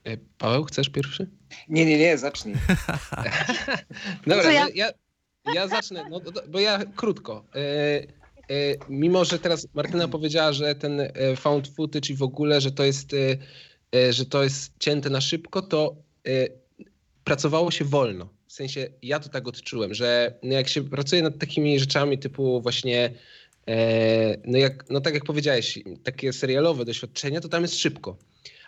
E, 0.04 0.16
Paweł, 0.38 0.64
chcesz 0.64 0.88
pierwszy? 0.88 1.26
Nie, 1.68 1.86
nie, 1.86 1.98
nie, 1.98 2.18
zacznij. 2.18 2.54
Dobra, 4.26 4.42
To 4.42 4.50
ja- 4.50 4.68
ja, 4.68 4.68
ja, 4.74 4.92
ja 5.54 5.68
zacznę, 5.68 6.04
no, 6.10 6.20
do- 6.20 6.42
bo 6.48 6.60
ja 6.60 6.78
krótko. 6.96 7.44
E, 7.54 7.58
e, 7.58 8.74
mimo, 8.88 9.24
że 9.24 9.38
teraz 9.38 9.66
Martyna 9.74 10.08
powiedziała, 10.08 10.52
że 10.52 10.74
ten 10.74 11.00
e, 11.00 11.10
found 11.36 11.68
footage 11.68 12.12
i 12.12 12.16
w 12.16 12.22
ogóle, 12.22 12.60
że 12.60 12.72
to 12.72 12.84
jest, 12.84 13.10
że 14.10 14.26
to 14.26 14.42
jest 14.44 14.72
cięte 14.78 15.10
na 15.10 15.20
szybko, 15.20 15.62
to 15.62 15.96
e, 16.26 16.30
pracowało 17.24 17.70
się 17.70 17.84
wolno. 17.84 18.28
W 18.46 18.52
sensie 18.52 18.88
ja 19.02 19.20
to 19.20 19.28
tak 19.28 19.48
odczułem, 19.48 19.94
że 19.94 20.38
no 20.42 20.52
jak 20.52 20.68
się 20.68 20.84
pracuje 20.84 21.22
nad 21.22 21.38
takimi 21.38 21.78
rzeczami 21.80 22.18
typu 22.18 22.60
właśnie, 22.60 23.10
no, 24.44 24.58
jak, 24.58 24.90
no 24.90 25.00
tak 25.00 25.14
jak 25.14 25.24
powiedziałeś, 25.24 25.78
takie 26.02 26.32
serialowe 26.32 26.84
doświadczenia, 26.84 27.40
to 27.40 27.48
tam 27.48 27.62
jest 27.62 27.78
szybko. 27.78 28.16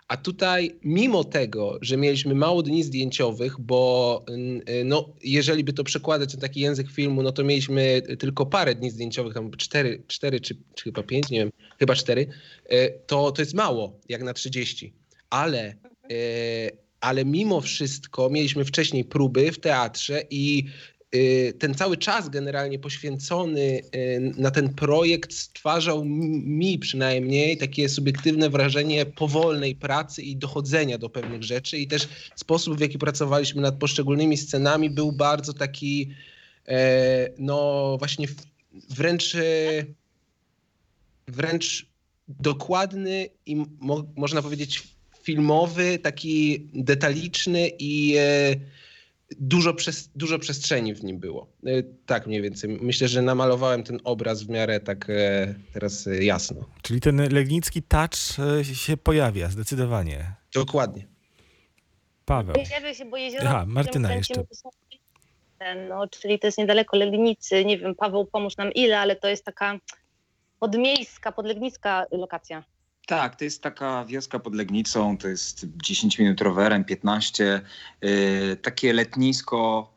A 0.08 0.16
tutaj, 0.16 0.76
mimo 0.82 1.24
tego, 1.24 1.78
że 1.80 1.96
mieliśmy 1.96 2.34
mało 2.34 2.62
dni 2.62 2.82
zdjęciowych, 2.82 3.60
bo 3.60 4.24
no, 4.84 5.08
jeżeli 5.22 5.64
by 5.64 5.72
to 5.72 5.84
przekładać 5.84 6.34
na 6.34 6.40
taki 6.40 6.60
język 6.60 6.90
filmu, 6.90 7.22
no 7.22 7.32
to 7.32 7.44
mieliśmy 7.44 8.02
tylko 8.18 8.46
parę 8.46 8.74
dni 8.74 8.90
zdjęciowych, 8.90 9.34
tam 9.34 9.50
cztery, 9.50 10.02
cztery 10.06 10.40
czy, 10.40 10.56
czy 10.74 10.84
chyba 10.84 11.02
pięć, 11.02 11.30
nie 11.30 11.38
wiem, 11.38 11.50
chyba 11.78 11.94
cztery, 11.94 12.26
y, 12.72 12.92
to, 13.06 13.32
to 13.32 13.42
jest 13.42 13.54
mało, 13.54 14.00
jak 14.08 14.22
na 14.22 14.34
30. 14.34 14.92
Ale, 15.30 15.74
y, 16.12 16.70
ale 17.00 17.24
mimo 17.24 17.60
wszystko 17.60 18.30
mieliśmy 18.30 18.64
wcześniej 18.64 19.04
próby 19.04 19.52
w 19.52 19.60
teatrze 19.60 20.22
i 20.30 20.64
ten 21.58 21.74
cały 21.74 21.96
czas 21.96 22.28
generalnie 22.28 22.78
poświęcony 22.78 23.60
y, 23.60 24.32
na 24.36 24.50
ten 24.50 24.74
projekt 24.74 25.34
stwarzał 25.34 26.04
mi- 26.04 26.78
przynajmniej 26.78 27.56
takie 27.56 27.88
subiektywne 27.88 28.50
wrażenie 28.50 29.06
powolnej 29.06 29.74
pracy 29.76 30.22
i 30.22 30.36
dochodzenia 30.36 30.98
do 30.98 31.08
pewnych 31.08 31.42
rzeczy. 31.42 31.78
I 31.78 31.86
też 31.86 32.08
sposób 32.36 32.78
w 32.78 32.80
jaki 32.80 32.98
pracowaliśmy 32.98 33.62
nad 33.62 33.78
poszczególnymi 33.78 34.36
scenami 34.36 34.90
był 34.90 35.12
bardzo 35.12 35.52
taki 35.52 36.10
e, 36.68 37.28
no 37.38 37.96
właśnie 37.98 38.26
wręcz 38.90 39.34
e, 39.34 39.40
wręcz 41.28 41.86
dokładny 42.28 43.28
i 43.46 43.56
mo, 43.80 44.04
można 44.16 44.42
powiedzieć 44.42 44.82
filmowy, 45.22 45.98
taki 45.98 46.68
detaliczny 46.74 47.70
i 47.78 48.14
e, 48.18 48.54
dużo, 49.36 49.72
przes- 49.72 50.08
dużo 50.14 50.38
przestrzeni 50.38 50.94
w 50.94 51.04
nim 51.04 51.18
było. 51.18 51.52
E, 51.66 51.82
Tak 52.06 52.26
mniej 52.26 52.42
więcej. 52.42 52.78
Myślę, 52.82 53.08
że 53.08 53.22
namalowałem 53.22 53.82
ten 53.82 53.98
obraz 54.04 54.42
w 54.42 54.48
miarę 54.48 54.80
tak 54.80 55.10
e, 55.10 55.54
teraz 55.72 56.06
e, 56.06 56.24
jasno. 56.24 56.64
Czyli 56.82 57.00
ten 57.00 57.32
legnicki 57.34 57.82
touch 57.82 58.14
się 58.72 58.96
pojawia 58.96 59.48
zdecydowanie. 59.48 60.34
Dokładnie. 60.54 61.06
Paweł. 62.24 62.54
Pojawia 62.54 62.94
się, 62.94 63.04
bo 63.04 63.16
jezioro, 63.16 63.44
Aha, 63.48 63.64
Martyna 63.66 64.14
jeszcze. 64.14 64.44
No, 65.88 66.08
czyli 66.08 66.38
to 66.38 66.46
jest 66.46 66.58
niedaleko 66.58 66.96
Legnicy. 66.96 67.64
Nie 67.64 67.78
wiem, 67.78 67.94
Paweł, 67.94 68.26
pomóż 68.26 68.56
nam 68.56 68.72
ile, 68.72 68.98
ale 69.00 69.16
to 69.16 69.28
jest 69.28 69.44
taka 69.44 69.78
podmiejska, 70.60 71.32
podlegnicka 71.32 72.06
lokacja. 72.12 72.64
Tak, 73.08 73.36
to 73.36 73.44
jest 73.44 73.62
taka 73.62 74.04
wioska 74.04 74.38
pod 74.38 74.54
Legnicą, 74.54 75.18
to 75.18 75.28
jest 75.28 75.66
10 75.82 76.18
minut 76.18 76.40
rowerem, 76.40 76.84
15. 76.84 77.60
y, 78.04 78.56
takie 78.62 78.92
letnisko, 78.92 79.92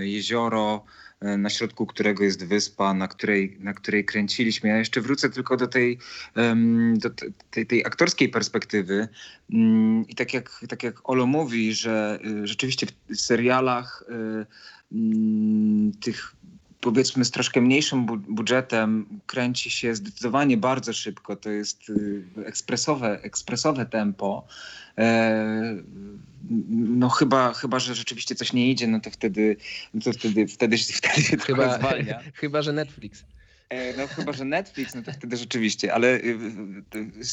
y, 0.00 0.06
jezioro, 0.06 0.84
y, 1.22 1.38
na 1.38 1.50
środku 1.50 1.86
którego 1.86 2.24
jest 2.24 2.46
wyspa, 2.46 2.94
na 2.94 3.08
której, 3.08 3.56
na 3.60 3.74
której 3.74 4.04
kręciliśmy. 4.04 4.68
Ja 4.68 4.76
jeszcze 4.76 5.00
wrócę 5.00 5.30
tylko 5.30 5.56
do 5.56 5.66
tej, 5.66 5.98
do 6.94 7.10
te- 7.10 7.26
tej, 7.50 7.66
tej 7.66 7.86
aktorskiej 7.86 8.28
perspektywy. 8.28 9.08
Mm, 9.52 10.08
I 10.08 10.14
tak 10.14 10.34
jak, 10.34 10.64
tak 10.68 10.82
jak 10.82 11.10
Olo 11.10 11.26
mówi, 11.26 11.74
że 11.74 12.18
y, 12.24 12.46
rzeczywiście 12.46 12.86
w 13.08 13.16
serialach 13.16 14.04
y, 14.08 14.46
mm, 14.92 15.92
tych 15.92 16.36
powiedzmy 16.86 17.24
z 17.24 17.30
troszkę 17.30 17.60
mniejszym 17.60 18.06
bu- 18.06 18.16
budżetem 18.16 19.06
kręci 19.26 19.70
się 19.70 19.94
zdecydowanie 19.94 20.56
bardzo 20.56 20.92
szybko. 20.92 21.36
To 21.36 21.50
jest 21.50 21.88
y, 21.90 22.22
ekspresowe, 22.46 23.22
ekspresowe 23.22 23.86
tempo. 23.86 24.46
E, 24.98 25.76
no 26.70 27.08
chyba, 27.08 27.52
chyba, 27.54 27.78
że 27.78 27.94
rzeczywiście 27.94 28.34
coś 28.34 28.52
nie 28.52 28.70
idzie, 28.70 28.86
no 28.86 29.00
to 29.00 29.10
wtedy, 29.10 29.56
no 29.94 30.00
to 30.00 30.12
wtedy, 30.12 30.46
wtedy, 30.46 30.76
wtedy 30.78 31.22
się 31.22 31.36
Chyba, 31.36 31.78
zwalnia. 31.78 32.20
chyba, 32.40 32.62
że 32.62 32.72
Netflix. 32.72 33.24
E, 33.68 33.96
No 33.96 34.06
chyba, 34.06 34.32
że 34.32 34.44
Netflix, 34.44 34.94
no 34.94 35.02
to 35.02 35.12
wtedy 35.12 35.36
rzeczywiście, 35.36 35.94
ale 35.94 36.08
y, 36.14 36.38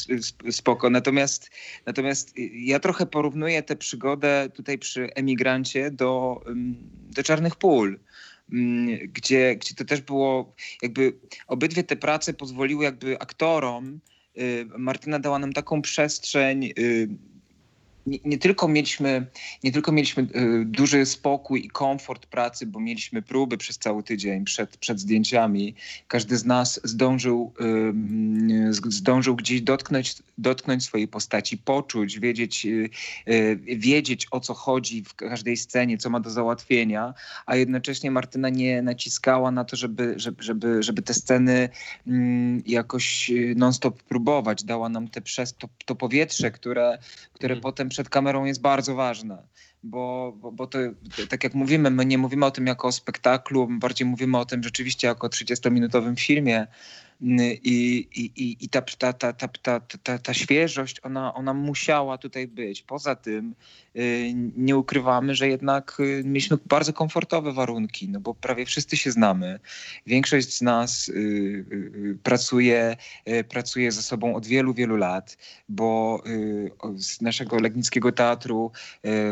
y, 0.10 0.18
sp- 0.30 0.52
spoko. 0.52 0.90
Natomiast, 0.90 1.50
natomiast 1.86 2.34
ja 2.54 2.80
trochę 2.80 3.06
porównuję 3.06 3.64
tę 3.64 3.76
przygodę 3.76 4.50
tutaj 4.54 4.78
przy 4.78 5.14
emigrancie 5.14 5.92
do, 5.92 6.42
do 7.16 7.24
Czarnych 7.24 7.56
Pól. 7.56 8.00
Ym, 8.54 8.88
Gdzie, 9.14 9.56
gdzie 9.56 9.76
to 9.76 9.86
też 9.86 10.02
było, 10.02 10.56
jakby 10.82 11.20
obydwie 11.48 11.84
te 11.84 11.96
prace 11.96 12.34
pozwoliły 12.34 12.84
jakby 12.84 13.20
aktorom, 13.20 14.00
y, 14.38 14.66
Martyna 14.78 15.20
dała 15.20 15.40
nam 15.40 15.54
taką 15.54 15.82
przestrzeń, 15.82 16.74
y, 16.80 17.08
nie, 18.08 18.20
nie 18.26 18.38
tylko 18.38 18.68
mieliśmy, 18.68 19.26
nie 19.64 19.72
tylko 19.72 19.92
mieliśmy 19.92 20.24
y, 20.24 20.66
duży 20.66 21.06
spokój 21.06 21.66
i 21.66 21.70
komfort 21.70 22.26
pracy, 22.26 22.66
bo 22.66 22.80
mieliśmy 22.80 23.22
próby 23.22 23.58
przez 23.58 23.78
cały 23.78 24.04
tydzień 24.04 24.46
przed, 24.46 24.78
przed 24.78 25.00
zdjęciami. 25.00 25.76
Każdy 26.08 26.38
z 26.38 26.46
nas 26.46 26.80
zdążył, 26.84 27.54
zdążył 28.88 29.36
gdzieś 29.36 29.62
dotknąć, 29.62 30.16
dotknąć 30.38 30.84
swojej 30.84 31.08
postaci, 31.08 31.58
poczuć, 31.58 32.20
wiedzieć, 32.20 32.66
y, 32.66 32.90
y, 33.30 33.60
wiedzieć 33.78 34.28
o 34.32 34.40
co 34.40 34.54
chodzi 34.54 35.04
w 35.04 35.14
każdej 35.14 35.58
scenie, 35.58 35.98
co 35.98 36.10
ma 36.10 36.20
do 36.20 36.30
załatwienia, 36.30 37.14
a 37.46 37.56
jednocześnie 37.56 38.12
Martyna 38.12 38.50
nie 38.50 38.82
naciskała 38.82 39.52
na 39.52 39.66
to, 39.66 39.76
żeby, 39.76 40.14
żeby, 40.18 40.44
żeby, 40.44 40.84
żeby 40.84 41.02
te 41.02 41.14
sceny 41.14 41.70
mm, 42.08 42.64
jakoś 42.66 43.32
non-stop 43.56 44.04
próbować. 44.04 44.64
Dała 44.64 44.90
nam 44.90 45.08
te 45.08 45.22
przez, 45.22 45.54
to, 45.58 45.70
to 45.86 45.96
powietrze, 45.96 46.52
które, 46.52 46.98
które 47.34 47.54
Mhm. 47.54 47.62
potem 47.62 47.90
przed 47.94 48.10
kamerą 48.10 48.46
jest 48.46 48.62
bardzo 48.62 48.96
ważne. 48.96 49.44
Bo, 49.84 50.34
bo, 50.38 50.52
bo 50.52 50.68
to, 50.68 50.80
tak 51.30 51.44
jak 51.44 51.54
mówimy, 51.54 51.90
my 51.90 52.06
nie 52.06 52.18
mówimy 52.18 52.46
o 52.46 52.52
tym 52.52 52.68
jako 52.68 52.88
o 52.88 52.92
spektaklu, 52.92 53.68
bardziej 53.80 54.08
mówimy 54.08 54.38
o 54.38 54.46
tym 54.46 54.64
rzeczywiście 54.64 55.08
jako 55.08 55.28
o 55.28 55.30
30-minutowym 55.30 56.20
filmie. 56.20 56.68
I, 57.22 58.08
i, 58.16 58.58
i, 58.66 58.70
ta, 58.70 58.82
ta, 58.82 59.14
ta, 59.14 59.34
ta, 59.34 59.48
ta, 59.48 59.80
ta, 60.04 60.18
ta 60.20 60.34
świeżość, 60.34 61.00
ona, 61.04 61.34
ona 61.34 61.54
musiała 61.54 62.18
tutaj 62.18 62.48
być. 62.48 62.82
Poza 62.82 63.16
tym 63.16 63.56
y, 63.96 64.34
nie 64.58 64.78
ukrywamy, 64.78 65.36
że 65.36 65.48
jednak 65.48 65.98
y, 66.00 66.22
mieliśmy 66.26 66.58
bardzo 66.66 66.94
komfortowe 66.94 67.54
warunki, 67.54 68.10
no 68.10 68.20
bo 68.20 68.34
prawie 68.34 68.66
wszyscy 68.66 68.98
się 68.98 69.12
znamy. 69.12 69.60
Większość 70.08 70.58
z 70.58 70.62
nas 70.62 71.10
y, 71.10 72.18
pracuje, 72.24 72.98
pracuje 73.50 73.92
ze 73.92 74.02
sobą 74.02 74.36
od 74.36 74.46
wielu, 74.46 74.74
wielu 74.74 74.96
lat, 74.96 75.38
bo 75.70 76.24
z 76.96 77.22
naszego 77.22 77.60
Legnickiego 77.60 78.12
Teatru 78.12 78.72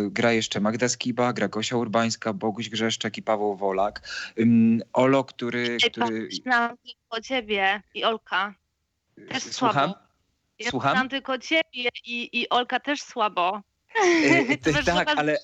gra 0.10 0.34
jeszcze 0.34 0.60
Magda 0.60 0.90
Skiba, 0.90 1.34
gra 1.34 1.48
Gosia 1.48 1.78
Urbańska, 1.78 2.34
Boguś 2.34 2.70
Grzeszczak 2.70 3.18
i 3.18 3.22
Paweł 3.22 3.56
Wolak. 3.56 4.10
Olo, 4.94 5.24
który... 5.24 5.78
Który 5.92 6.30
tylko 7.12 7.22
ciebie 7.22 7.82
i 7.94 8.04
Olka. 8.04 8.54
Też 9.30 9.44
Słucham? 9.44 9.74
słabo. 9.90 10.00
Ja 10.60 10.70
Słucham? 10.72 10.92
znam 10.92 11.10
tylko 11.10 11.38
ciebie 11.38 11.90
i, 12.06 12.30
i 12.42 12.50
Olka 12.50 12.80
też 12.80 13.02
słabo. 13.02 13.62
E, 13.96 14.46
wiesz, 14.46 14.86
tak, 14.86 15.10
ale, 15.18 15.38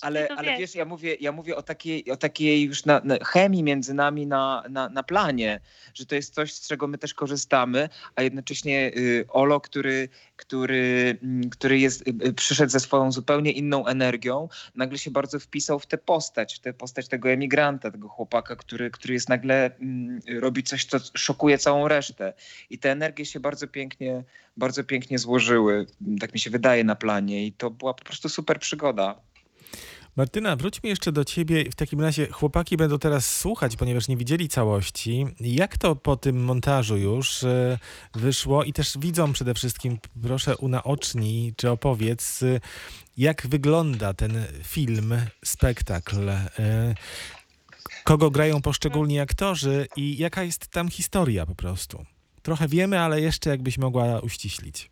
ale, 0.00 0.28
ale 0.36 0.58
wiesz. 0.58 0.74
ja 0.74 0.84
mówię, 0.84 1.16
ja 1.20 1.32
mówię 1.32 1.56
o, 1.56 1.62
takiej, 1.62 2.10
o 2.10 2.16
takiej 2.16 2.62
już 2.62 2.84
na, 2.84 3.00
na 3.04 3.16
chemii 3.24 3.62
między 3.62 3.94
nami 3.94 4.26
na, 4.26 4.64
na, 4.70 4.88
na 4.88 5.02
planie, 5.02 5.60
że 5.94 6.06
to 6.06 6.14
jest 6.14 6.34
coś, 6.34 6.52
z 6.52 6.68
czego 6.68 6.86
my 6.86 6.98
też 6.98 7.14
korzystamy, 7.14 7.88
a 8.16 8.22
jednocześnie 8.22 8.90
y, 8.96 9.24
Olo, 9.28 9.60
który, 9.60 10.08
który, 10.36 11.18
mm, 11.22 11.50
który 11.50 11.78
jest, 11.78 12.08
y, 12.08 12.14
y, 12.26 12.32
przyszedł 12.32 12.70
ze 12.70 12.80
swoją 12.80 13.12
zupełnie 13.12 13.52
inną 13.52 13.86
energią, 13.86 14.48
nagle 14.74 14.98
się 14.98 15.10
bardzo 15.10 15.40
wpisał 15.40 15.78
w 15.78 15.86
tę 15.86 15.98
postać, 15.98 16.54
w 16.54 16.58
tę 16.58 16.72
postać 16.72 17.08
tego 17.08 17.30
emigranta, 17.30 17.90
tego 17.90 18.08
chłopaka, 18.08 18.56
który, 18.56 18.90
który 18.90 19.14
jest 19.14 19.28
nagle, 19.28 19.70
mm, 19.80 20.20
robi 20.40 20.62
coś, 20.62 20.84
co 20.84 20.98
szokuje 21.14 21.58
całą 21.58 21.88
resztę. 21.88 22.32
I 22.70 22.78
te 22.78 22.92
energie 22.92 23.24
się 23.24 23.40
bardzo 23.40 23.68
pięknie, 23.68 24.24
bardzo 24.56 24.84
pięknie 24.84 25.18
złożyły, 25.18 25.86
tak 26.20 26.34
mi 26.34 26.40
się 26.40 26.50
wydaje, 26.50 26.84
na 26.84 26.96
planie 26.96 27.46
i 27.46 27.52
to 27.52 27.70
była 27.78 27.94
po 27.94 28.04
prostu 28.04 28.28
super 28.28 28.60
przygoda. 28.60 29.20
Martyna, 30.16 30.56
wróćmy 30.56 30.88
jeszcze 30.88 31.12
do 31.12 31.24
ciebie. 31.24 31.64
W 31.70 31.74
takim 31.74 32.00
razie 32.00 32.26
chłopaki 32.26 32.76
będą 32.76 32.98
teraz 32.98 33.36
słuchać, 33.36 33.76
ponieważ 33.76 34.08
nie 34.08 34.16
widzieli 34.16 34.48
całości. 34.48 35.26
Jak 35.40 35.78
to 35.78 35.96
po 35.96 36.16
tym 36.16 36.44
montażu 36.44 36.96
już 36.96 37.44
e, 37.44 37.78
wyszło 38.14 38.64
i 38.64 38.72
też 38.72 38.98
widzą 38.98 39.32
przede 39.32 39.54
wszystkim, 39.54 39.98
proszę 40.22 40.56
unaocznij, 40.56 41.54
czy 41.56 41.70
opowiedz, 41.70 42.42
e, 42.42 42.60
jak 43.16 43.46
wygląda 43.46 44.14
ten 44.14 44.44
film, 44.62 45.14
spektakl. 45.44 46.28
E, 46.28 46.94
Kogo 48.04 48.30
grają 48.30 48.62
poszczególni 48.62 49.20
aktorzy 49.20 49.86
i 49.96 50.16
jaka 50.18 50.42
jest 50.42 50.68
tam 50.68 50.88
historia 50.88 51.46
po 51.46 51.54
prostu. 51.54 52.04
Trochę 52.42 52.68
wiemy, 52.68 53.00
ale 53.00 53.20
jeszcze 53.20 53.50
jakbyś 53.50 53.78
mogła 53.78 54.20
uściślić. 54.20 54.90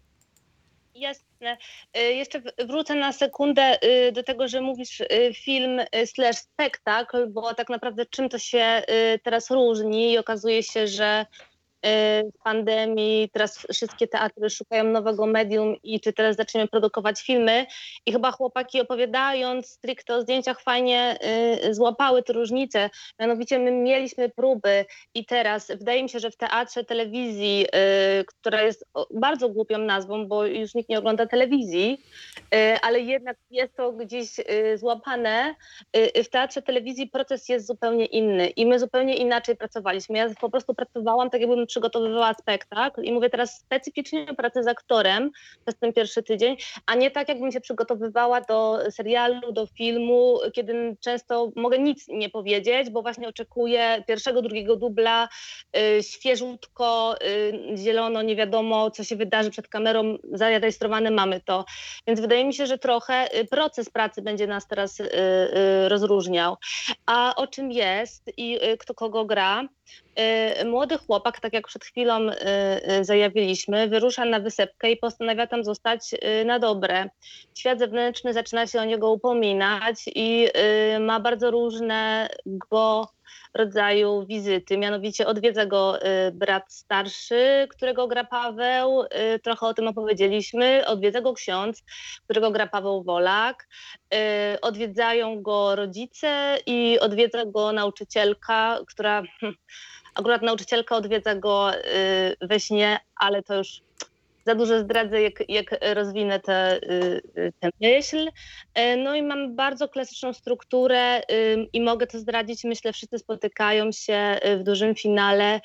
Jasne. 0.95 1.26
Y, 1.43 2.01
Jeszcze 2.15 2.41
w- 2.41 2.67
wrócę 2.67 2.95
na 2.95 3.13
sekundę 3.13 3.79
y, 3.85 4.13
do 4.13 4.23
tego, 4.23 4.49
że 4.49 4.61
mówisz 4.61 5.03
film 5.35 5.81
slash 6.05 6.37
spektakl, 6.37 7.27
bo 7.27 7.55
tak 7.55 7.69
naprawdę 7.69 8.07
czym 8.07 8.29
to 8.29 8.39
się 8.39 8.83
teraz 9.23 9.51
różni 9.51 10.13
i 10.13 10.19
okazuje 10.19 10.63
się, 10.63 10.89
że 10.89 11.27
pandemii 12.45 13.31
teraz 13.33 13.67
wszystkie 13.73 14.09
teatry 14.09 14.51
szukają 14.51 14.85
nowego 14.85 15.27
medium 15.27 15.77
i 15.83 16.01
czy 16.01 16.13
teraz 16.13 16.37
zaczniemy 16.37 16.69
produkować 16.69 17.23
filmy 17.23 17.67
i 18.07 18.13
chyba 18.13 18.33
chłopaki 18.33 18.81
opowiadając 18.81 19.67
stricte 19.67 20.15
o 20.15 20.21
zdjęciach 20.23 20.61
fajnie 20.61 21.19
y, 21.65 21.75
złapały 21.75 22.23
te 22.23 22.33
różnice. 22.33 22.91
Mianowicie 23.21 23.59
my 23.59 23.73
mieliśmy 23.73 24.29
próby 24.29 24.85
i 25.15 25.27
teraz 25.27 25.69
wydaje 25.69 26.03
mi 26.03 26.09
się, 26.09 26.19
że 26.19 26.31
w 26.31 26.37
teatrze 26.37 26.85
telewizji, 26.85 27.67
y, 28.21 28.25
która 28.25 28.63
jest 28.63 28.85
bardzo 29.15 29.49
głupią 29.49 29.79
nazwą, 29.79 30.27
bo 30.29 30.47
już 30.47 30.75
nikt 30.75 30.89
nie 30.89 30.99
ogląda 30.99 31.27
telewizji, 31.27 32.05
y, 32.55 32.81
ale 32.83 33.01
jednak 33.01 33.37
jest 33.51 33.77
to 33.77 33.93
gdzieś 33.93 34.39
y, 34.39 34.79
złapane. 34.79 35.55
Y, 35.97 36.25
w 36.25 36.31
teatrze 36.31 36.63
telewizji 36.63 37.07
proces 37.07 37.49
jest 37.49 37.67
zupełnie 37.67 38.07
inny 38.07 38.47
i 38.47 38.67
my 38.67 38.79
zupełnie 38.79 39.17
inaczej 39.17 39.57
pracowaliśmy. 39.57 40.19
Ja 40.19 40.31
po 40.41 40.51
prostu 40.51 40.75
pracowałam 40.75 41.31
tak, 41.31 41.41
jakbym 41.41 41.66
przygotowywała 41.67 42.35
spektakl 42.35 43.03
i 43.03 43.13
mówię 43.13 43.31
teraz 43.31 43.59
specyficznie 43.59 44.35
pracę 44.35 44.63
z 44.63 44.67
aktorem 44.67 45.31
przez 45.63 45.79
ten 45.79 45.93
pierwszy 45.93 46.23
tydzień, 46.23 46.57
a 46.87 46.95
nie 46.95 47.11
tak, 47.11 47.29
jakbym 47.29 47.53
się 47.53 47.61
przygotowywała 47.61 48.41
do 48.41 48.79
serialu, 48.91 49.53
do 49.53 49.67
filmu, 49.67 50.39
kiedy 50.55 50.97
często 51.01 51.51
mogę 51.57 51.79
nic 51.79 52.09
nie 52.09 52.31
powiedzieć, 52.31 52.91
bo 52.91 53.03
właśnie 53.03 53.29
oczekuję 53.29 54.05
pierwszego, 54.07 54.43
drugiego 54.43 54.77
dubla, 54.77 55.29
y, 55.77 56.03
świeżutko, 56.03 57.15
y, 57.73 57.77
zielono, 57.77 58.23
nie 58.23 58.37
wiadomo, 58.37 58.91
co 58.91 59.05
się 59.05 59.17
wydarzy 59.17 59.51
przed 59.51 59.69
kamerą, 59.69 60.19
zarejestrowane 60.33 61.11
mamy 61.11 61.41
to. 61.41 61.65
Więc 62.07 62.21
wydaje 62.21 62.45
mi 62.45 62.55
się, 62.55 62.67
że 62.67 62.79
trochę 62.79 63.39
y, 63.39 63.45
proces 63.45 63.91
pracy 63.91 64.23
będzie 64.23 64.47
nas 64.47 64.69
teraz 64.69 65.03
rozróżniał. 65.89 66.57
A 67.07 67.35
o 67.37 67.47
czym 67.47 67.73
jest 67.73 68.31
i 68.37 68.59
kto 68.79 68.95
kogo 68.95 69.25
gra? 69.25 69.69
Y, 70.61 70.65
Młody 70.65 70.99
chłopak, 70.99 71.41
tak 71.41 71.53
jak 71.53 71.67
przed 71.67 71.85
chwilą 71.85 72.29
y, 72.29 72.35
y, 72.93 73.05
zajawiliśmy, 73.05 73.89
wyrusza 73.89 74.25
na 74.25 74.41
wysepkę 74.41 74.91
i 74.91 74.97
postanawia 74.97 75.47
tam 75.47 75.65
zostać 75.65 76.15
na 76.45 76.59
dobre. 76.59 77.11
Świat 77.55 77.79
zewnętrzny 77.79 78.33
zaczyna 78.33 78.67
się 78.67 78.81
o 78.81 78.85
niego 78.85 79.11
upominać 79.11 79.97
i 80.15 80.49
ma 81.01 81.21
bardzo 81.21 81.51
różnego 81.51 83.09
rodzaju 83.55 84.27
wizyty. 84.27 84.79
Mianowicie 84.79 85.27
odwiedza 85.27 85.67
go 85.67 85.99
y, 86.03 86.33
brat 86.33 86.73
starszy, 86.73 87.67
którego 87.71 88.09
gra 88.09 88.25
Paweł, 88.25 89.03
y, 89.03 89.39
trochę 89.39 89.67
o 89.67 89.75
tym 89.75 89.89
opowiedzieliśmy. 89.89 90.87
Odwiedza 90.87 91.21
go 91.21 91.35
ksiądz, 91.35 91.83
którego 92.25 92.51
gra 92.51 92.67
Paweł 92.67 93.03
Wolak. 93.03 93.69
Y, 94.15 94.61
Odwiedzają 94.61 95.43
go 95.43 95.77
rodzice 95.77 96.59
i 96.67 96.99
odwiedza 97.01 97.47
go 97.47 97.73
nauczycielka, 97.73 98.79
która 98.89 99.23
akurat 100.15 100.43
nauczycielka 100.43 100.97
odwiedza 100.97 101.35
go 101.35 101.71
we 102.41 102.61
śnie, 102.61 102.99
ale 103.17 103.43
to 103.43 103.55
już 103.55 103.86
za 104.47 104.55
dużo 104.55 104.81
zdradzę, 104.81 105.23
jak, 105.23 105.49
jak 105.49 105.79
rozwinę 105.95 106.41
tę 106.41 106.77
y, 106.83 107.23
y, 107.39 107.53
tę 107.61 107.69
myśl. 107.81 108.29
E, 108.75 108.97
No 108.97 109.15
i 109.15 109.23
mam 109.23 109.57
bardzo 109.57 109.89
klasyczną 109.89 110.33
strukturę 110.33 111.23
i 111.73 111.81
mogę 111.81 112.07
to 112.07 112.19
zdradzić. 112.19 112.65
Myślę, 112.65 112.93
wszyscy 112.93 113.19
spotykają 113.19 113.93
się 113.93 114.39
y, 114.47 114.57
w 114.57 114.63
dużym 114.63 114.95
finale 114.95 115.61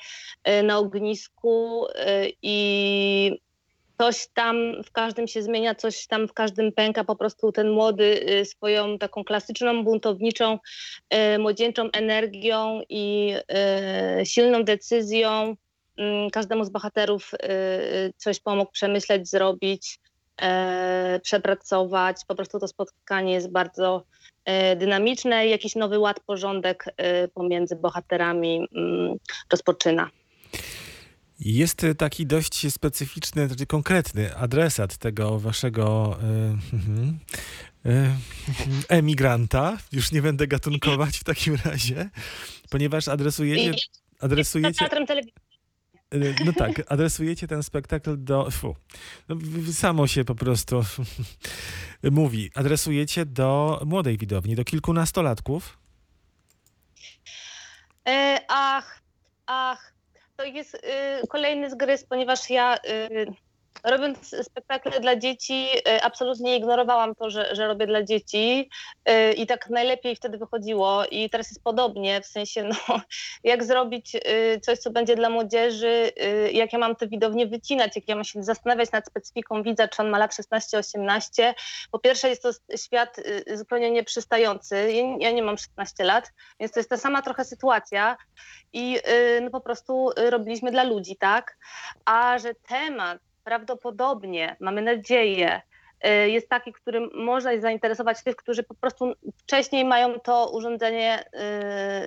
na 0.62 0.78
ognisku 0.78 1.86
i 2.42 3.40
coś 3.98 4.28
tam 4.34 4.82
w 4.84 4.92
każdym 4.92 5.28
się 5.28 5.42
zmienia, 5.42 5.74
coś 5.74 6.06
tam 6.06 6.28
w 6.28 6.32
każdym 6.32 6.72
pęka. 6.72 7.04
Po 7.04 7.16
prostu 7.16 7.52
ten 7.52 7.70
młody 7.70 8.26
swoją 8.44 8.98
taką 8.98 9.24
klasyczną, 9.24 9.84
buntowniczą, 9.84 10.58
młodzieńczą 11.38 11.90
energią 11.92 12.80
i 12.88 13.34
silną 14.24 14.64
decyzją 14.64 15.56
każdemu 16.32 16.64
z 16.64 16.70
bohaterów 16.70 17.34
y, 17.34 17.36
y, 17.46 18.12
coś 18.16 18.40
pomógł 18.40 18.72
przemyśleć, 18.72 19.28
zrobić, 19.28 20.00
e, 20.42 21.20
przepracować. 21.22 22.16
Po 22.28 22.34
prostu 22.34 22.58
to 22.58 22.68
spotkanie 22.68 23.32
jest 23.32 23.50
bardzo 23.50 24.04
e, 24.44 24.76
dynamiczne 24.76 25.46
i 25.46 25.50
jakiś 25.50 25.74
nowy 25.74 25.98
ład, 25.98 26.20
porządek 26.20 26.84
e, 26.96 27.28
pomiędzy 27.28 27.76
bohaterami 27.76 28.68
mm, 28.76 29.16
rozpoczyna. 29.50 30.10
Jest 31.44 31.84
y, 31.84 31.94
taki 31.94 32.26
dość 32.26 32.72
specyficzny, 32.72 33.46
znaczy 33.46 33.66
konkretny 33.66 34.36
adresat 34.36 34.96
tego 34.96 35.38
waszego 35.38 36.16
y, 36.22 36.76
mhm, 36.76 37.18
y, 37.86 38.10
emigranta. 38.88 39.78
Już 39.92 40.12
nie 40.12 40.22
będę 40.22 40.46
gatunkować 40.46 41.18
w 41.18 41.24
takim 41.24 41.56
razie, 41.64 42.10
ponieważ 42.70 43.08
adresujecie, 43.08 43.74
adresujecie, 44.20 44.78
teatrem 44.78 45.06
telewizyjnym. 45.06 45.41
No 46.44 46.52
tak, 46.52 46.82
adresujecie 46.88 47.48
ten 47.48 47.62
spektakl 47.62 48.16
do, 48.18 48.50
fu, 48.50 48.76
no, 49.28 49.36
samo 49.72 50.06
się 50.06 50.24
po 50.24 50.34
prostu 50.34 50.82
mówi, 52.10 52.50
adresujecie 52.54 53.26
do 53.26 53.80
młodej 53.84 54.18
widowni, 54.18 54.54
do 54.54 54.64
kilkunastolatków. 54.64 55.78
E, 58.08 58.38
ach, 58.48 59.02
ach, 59.46 59.92
to 60.36 60.44
jest 60.44 60.74
y, 60.74 61.26
kolejny 61.28 61.70
zgryz, 61.70 62.04
ponieważ 62.04 62.50
ja 62.50 62.76
y, 62.76 63.26
robiąc 63.84 64.34
spektakle 64.42 65.00
dla 65.00 65.16
dzieci, 65.16 65.66
y, 65.88 66.02
absolutnie 66.02 66.56
ignorowałam 66.56 67.14
to, 67.14 67.30
że, 67.30 67.54
że 67.54 67.66
robię 67.66 67.86
dla 67.86 68.02
dzieci 68.02 68.70
y, 69.10 69.32
i 69.32 69.46
tak 69.46 69.70
najlepiej 69.70 70.16
wtedy 70.16 70.38
wychodziło 70.38 71.04
i 71.10 71.30
teraz 71.30 71.50
jest 71.50 71.64
podobnie, 71.64 72.20
w 72.20 72.26
sensie 72.26 72.62
no, 72.62 72.76
jak 73.44 73.64
zrobić 73.64 74.14
y, 74.14 74.60
coś, 74.60 74.78
co 74.78 74.90
będzie 74.90 75.16
dla 75.16 75.30
młodzieży, 75.30 76.12
jak 76.52 76.72
ja 76.72 76.78
mam 76.78 76.96
te 76.96 77.08
widownie 77.08 77.46
wycinać, 77.46 77.96
jak 77.96 78.08
ja 78.08 78.14
mam 78.14 78.24
się 78.24 78.42
zastanawiać 78.42 78.92
nad 78.92 79.06
specyfiką 79.06 79.62
widza, 79.62 79.88
czy 79.88 80.02
on 80.02 80.10
ma 80.10 80.18
lat 80.18 80.32
16-18. 80.32 81.54
Po 81.90 81.98
pierwsze 81.98 82.28
jest 82.28 82.42
to 82.42 82.50
świat 82.76 83.16
zupełnie 83.54 83.90
nieprzystający, 83.90 84.92
ja, 85.18 85.30
nie 85.30 85.42
mam 85.42 85.58
16 85.58 86.04
lat, 86.04 86.32
więc 86.60 86.72
to 86.72 86.80
jest 86.80 86.90
ta 86.90 86.96
sama 86.96 87.22
trochę 87.22 87.44
sytuacja 87.44 88.16
i 88.72 88.98
no 89.42 89.50
po 89.50 89.60
prostu 89.60 90.10
robiliśmy 90.16 90.70
dla 90.70 90.82
ludzi, 90.82 91.16
tak? 91.16 91.56
A 92.04 92.38
że 92.38 92.54
temat 92.54 93.18
prawdopodobnie, 93.44 94.56
mamy 94.60 94.82
nadzieję, 94.82 95.62
y, 96.06 96.30
jest 96.30 96.48
taki, 96.48 96.72
którym 96.72 97.10
można 97.14 97.60
zainteresować 97.60 98.24
tych, 98.24 98.36
którzy 98.36 98.62
po 98.62 98.74
prostu 98.74 99.12
wcześniej 99.36 99.84
mają 99.84 100.20
to 100.20 100.50
urządzenie 100.50 101.24
y, 101.24 101.28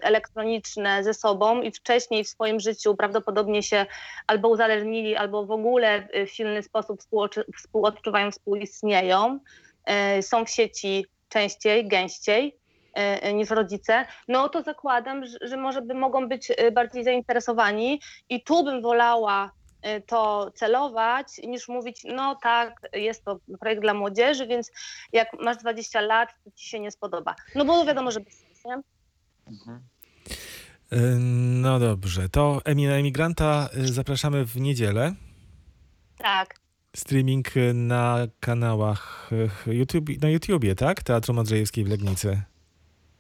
elektroniczne 0.02 1.04
ze 1.04 1.14
sobą 1.14 1.62
i 1.62 1.72
wcześniej 1.72 2.24
w 2.24 2.30
swoim 2.30 2.60
życiu 2.60 2.96
prawdopodobnie 2.96 3.64
się 3.64 3.86
albo 4.28 4.50
uzależnili, 4.50 5.16
albo 5.16 5.46
w 5.46 5.52
ogóle 5.52 6.08
w 6.28 6.30
silny 6.30 6.64
sposób 6.64 7.02
współodczu- 7.02 7.44
współodczuwają, 7.58 8.32
współistnieją, 8.32 9.40
y, 10.18 10.22
są 10.22 10.46
w 10.46 10.50
sieci 10.50 11.06
częściej, 11.30 11.88
gęściej 11.88 12.58
niż 13.34 13.50
rodzice, 13.50 14.06
no 14.28 14.50
to 14.50 14.62
zakładam, 14.62 15.26
że, 15.26 15.38
że 15.42 15.58
może 15.58 15.82
by 15.82 15.94
mogą 15.94 16.30
być 16.30 16.52
bardziej 16.72 17.04
zainteresowani 17.04 18.02
i 18.30 18.44
tu 18.44 18.64
bym 18.64 18.82
wolała 18.82 19.52
to 20.08 20.52
celować, 20.56 21.28
niż 21.38 21.68
mówić, 21.68 22.02
no 22.04 22.36
tak, 22.36 22.82
jest 22.94 23.26
to 23.26 23.40
projekt 23.60 23.82
dla 23.82 23.94
młodzieży, 23.94 24.48
więc 24.48 24.72
jak 25.14 25.28
masz 25.40 25.58
20 25.58 26.02
lat, 26.02 26.30
to 26.44 26.52
ci 26.52 26.70
się 26.70 26.80
nie 26.80 26.92
spodoba. 26.92 27.36
No 27.56 27.66
bo 27.66 27.86
wiadomo, 27.86 28.12
że 28.12 28.20
bez 28.20 28.34
sensu, 28.34 28.68
nie? 28.68 28.82
Mhm. 29.48 29.80
Y, 30.94 31.20
No 31.62 31.80
dobrze, 31.80 32.30
to 32.30 32.62
emigranta 32.66 33.70
y, 33.78 33.88
zapraszamy 33.94 34.46
w 34.46 34.58
niedzielę. 34.58 35.14
Tak, 36.18 36.56
Streaming 36.96 37.58
y, 37.58 37.74
na 37.74 38.18
kanałach 38.40 39.30
y, 39.68 39.74
YouTube, 39.74 40.22
na 40.22 40.30
YouTubie, 40.30 40.76
tak? 40.76 41.04
Teatru 41.04 41.34
Modrzejewskiej 41.34 41.84
w 41.84 41.90
Legnicy. 41.90 42.42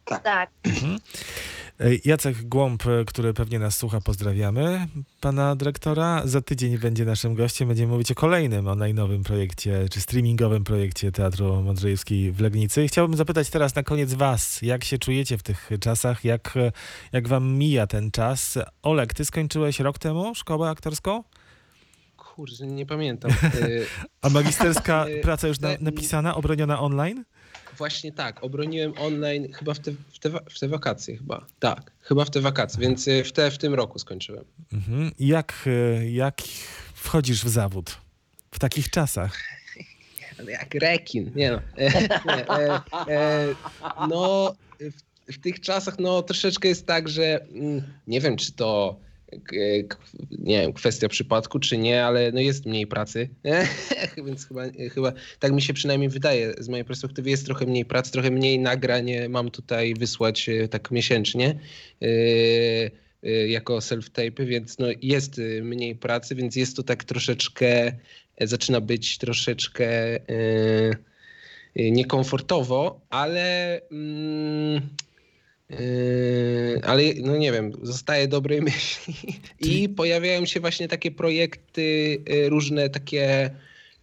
Tak. 0.05 0.49
Y, 1.81 2.01
Jacek 2.05 2.41
Głąb, 2.41 2.85
y, 2.85 3.05
który 3.07 3.33
pewnie 3.33 3.59
nas 3.59 3.77
słucha, 3.77 4.01
pozdrawiamy 4.01 4.87
pana 5.21 5.55
dyrektora. 5.55 6.21
Za 6.25 6.41
tydzień 6.41 6.77
będzie 6.77 7.05
naszym 7.05 7.35
gościem. 7.35 7.67
Będziemy 7.67 7.91
mówić 7.91 8.11
o 8.11 8.15
kolejnym, 8.15 8.67
o 8.67 8.75
najnowym 8.75 9.23
projekcie, 9.23 9.89
czy 9.91 10.01
streamingowym 10.01 10.63
projekcie 10.63 11.11
Teatru 11.11 11.61
Modrzejewskiej 11.61 12.31
w 12.31 12.39
Legnicy. 12.39 12.87
Chciałbym 12.87 13.17
zapytać 13.17 13.49
teraz 13.49 13.75
na 13.75 13.83
koniec 13.83 14.13
was, 14.13 14.61
jak 14.61 14.83
się 14.83 14.97
czujecie 14.97 15.37
w 15.37 15.43
tych 15.43 15.69
czasach, 15.79 16.25
jak, 16.25 16.57
y, 16.57 16.71
jak 17.11 17.27
wam 17.27 17.53
mija 17.53 17.87
ten 17.87 18.11
czas? 18.11 18.57
Olek, 18.83 19.13
ty 19.13 19.25
skończyłeś 19.25 19.79
rok 19.79 19.99
temu 19.99 20.35
szkołę 20.35 20.69
aktorską? 20.69 21.23
Kurczę, 22.35 22.67
nie 22.67 22.85
pamiętam. 22.85 23.31
Y, 23.55 23.85
A 24.21 24.29
magisterska 24.29 25.05
Y, 25.09 25.21
praca 25.21 25.47
już 25.47 25.59
na, 25.59 25.69
napisana, 25.79 26.35
obroniona 26.35 26.79
online? 26.79 27.25
Właśnie 27.77 28.11
tak, 28.11 28.43
obroniłem 28.43 28.93
online 28.97 29.53
chyba 29.53 29.73
w 29.73 29.79
te, 29.79 29.91
w, 29.91 30.19
te, 30.19 30.29
w 30.29 30.59
te 30.59 30.67
wakacje 30.67 31.17
chyba. 31.17 31.45
Tak, 31.59 31.91
chyba 32.01 32.25
w 32.25 32.29
te 32.29 32.41
wakacje, 32.41 32.81
więc 32.81 33.07
y, 33.07 33.23
w, 33.23 33.31
te, 33.31 33.51
w 33.51 33.57
tym 33.57 33.73
roku 33.73 33.99
skończyłem. 33.99 34.45
Mhm. 34.73 35.11
Jak, 35.19 35.69
jak 36.11 36.41
wchodzisz 36.93 37.45
w 37.45 37.49
zawód 37.49 37.97
w 38.51 38.59
takich 38.59 38.89
czasach? 38.89 39.37
Jak 40.47 40.73
rekin, 40.73 41.31
nie 41.35 41.51
no. 41.51 41.59
E, 41.77 41.91
nie, 42.25 42.49
e, 42.49 42.81
e, 43.07 43.47
no, 44.09 44.55
w, 44.79 45.33
w 45.33 45.39
tych 45.41 45.59
czasach 45.59 45.99
no 45.99 46.21
troszeczkę 46.21 46.67
jest 46.67 46.85
tak, 46.85 47.09
że 47.09 47.41
mm, 47.41 47.83
nie 48.07 48.21
wiem, 48.21 48.37
czy 48.37 48.51
to 48.51 48.99
nie 50.31 50.61
wiem, 50.61 50.73
kwestia 50.73 51.07
przypadku, 51.07 51.59
czy 51.59 51.77
nie, 51.77 52.05
ale 52.05 52.31
no 52.31 52.39
jest 52.39 52.65
mniej 52.65 52.87
pracy, 52.87 53.29
więc 54.25 54.47
chyba, 54.47 54.63
chyba 54.93 55.13
tak 55.39 55.51
mi 55.51 55.61
się 55.61 55.73
przynajmniej 55.73 56.09
wydaje. 56.09 56.53
Z 56.59 56.69
mojej 56.69 56.85
perspektywy 56.85 57.29
jest 57.29 57.45
trochę 57.45 57.65
mniej 57.65 57.85
pracy, 57.85 58.11
trochę 58.11 58.31
mniej 58.31 58.59
nagrań 58.59 59.11
mam 59.29 59.51
tutaj 59.51 59.93
wysłać 59.93 60.49
e, 60.49 60.67
tak 60.67 60.91
miesięcznie. 60.91 61.59
e, 62.01 62.05
e, 63.23 63.47
jako 63.47 63.77
self-tape, 63.77 64.45
więc 64.45 64.79
no 64.79 64.87
jest 65.01 65.41
mniej 65.61 65.95
pracy, 65.95 66.35
więc 66.35 66.55
jest 66.55 66.75
to 66.75 66.83
tak 66.83 67.03
troszeczkę 67.03 67.91
zaczyna 68.41 68.81
być 68.81 69.17
troszeczkę 69.17 70.19
niekomfortowo, 71.75 73.01
ale 73.09 73.81
mm, 73.91 74.81
e, 75.71 76.85
ale 76.85 77.03
no 77.21 77.37
nie 77.37 77.51
wiem, 77.51 77.71
zostaje 77.81 78.27
dobrej 78.27 78.61
myśli. 78.61 79.13
I 79.71 79.89
pojawiają 79.89 80.45
się 80.45 80.59
właśnie 80.59 80.87
takie 80.87 81.11
projekty 81.11 82.17
e, 82.25 82.49
różne 82.49 82.89
takie 82.89 83.49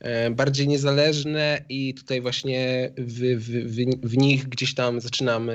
e, 0.00 0.30
bardziej 0.30 0.68
niezależne 0.68 1.64
i 1.68 1.94
tutaj 1.94 2.20
właśnie 2.20 2.90
w, 2.98 3.20
w, 3.38 3.50
w, 3.50 4.06
w 4.08 4.16
nich 4.16 4.48
gdzieś 4.48 4.74
tam 4.74 5.00
zaczynam 5.00 5.50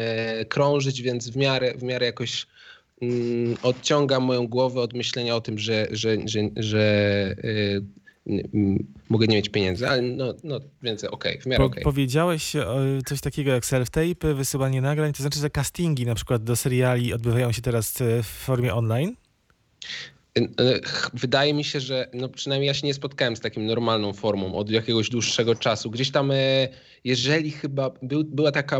krążyć, 0.50 1.02
więc 1.02 1.30
w 1.30 1.36
miarę, 1.36 1.74
w 1.78 1.84
miarę 1.84 2.06
jakoś 2.06 2.48
mm, 3.02 3.58
odciągam 3.64 4.24
moją 4.24 4.48
głowę 4.48 4.82
od 4.82 4.94
myślenia 4.94 5.36
o 5.36 5.42
tym, 5.42 5.60
że, 5.60 5.88
że, 5.92 6.18
że, 6.26 6.40
że 6.56 7.36
y, 7.44 7.48
mm, 7.48 8.07
mogę 9.10 9.28
nie 9.28 9.36
mieć 9.36 9.50
pieniędzy, 9.50 9.90
ale 9.90 10.02
no, 10.02 10.34
no 10.44 10.60
więc 10.84 11.04
okej, 11.04 11.42
w 11.42 11.46
miarę 11.46 11.64
okej. 11.64 11.84
Powiedziałeś 11.84 12.56
e, 12.56 12.66
coś 13.06 13.22
takiego 13.22 13.52
jak 13.52 13.64
self-tape, 13.64 14.34
wysyłanie 14.34 14.82
nagrań, 14.82 15.14
to 15.14 15.24
znaczy, 15.24 15.40
że 15.40 15.50
castingi 15.50 16.06
na 16.06 16.16
przykład 16.16 16.44
do 16.44 16.56
seriali 16.56 17.14
odbywają 17.14 17.52
się 17.52 17.62
teraz 17.62 18.02
e, 18.02 18.24
w 18.24 18.28
formie 18.28 18.74
online? 18.74 19.16
Ch- 20.86 21.10
Wydaje 21.14 21.54
mi 21.54 21.64
się, 21.64 21.80
że 21.80 22.08
no 22.14 22.30
przynajmniej 22.30 22.68
ja 22.68 22.74
się 22.74 22.88
nie 22.88 22.94
spotkałem 22.94 23.36
z 23.36 23.40
taką 23.40 23.62
normalną 23.62 24.14
formą 24.14 24.56
od 24.56 24.70
jakiegoś 24.70 25.10
dłuższego 25.10 25.56
czasu. 25.56 25.92
Gdzieś 25.92 26.12
tam, 26.12 26.32
e, 26.32 26.68
jeżeli 27.04 27.52
chyba 27.52 27.90
był, 28.02 28.24
była 28.24 28.52
taka 28.52 28.80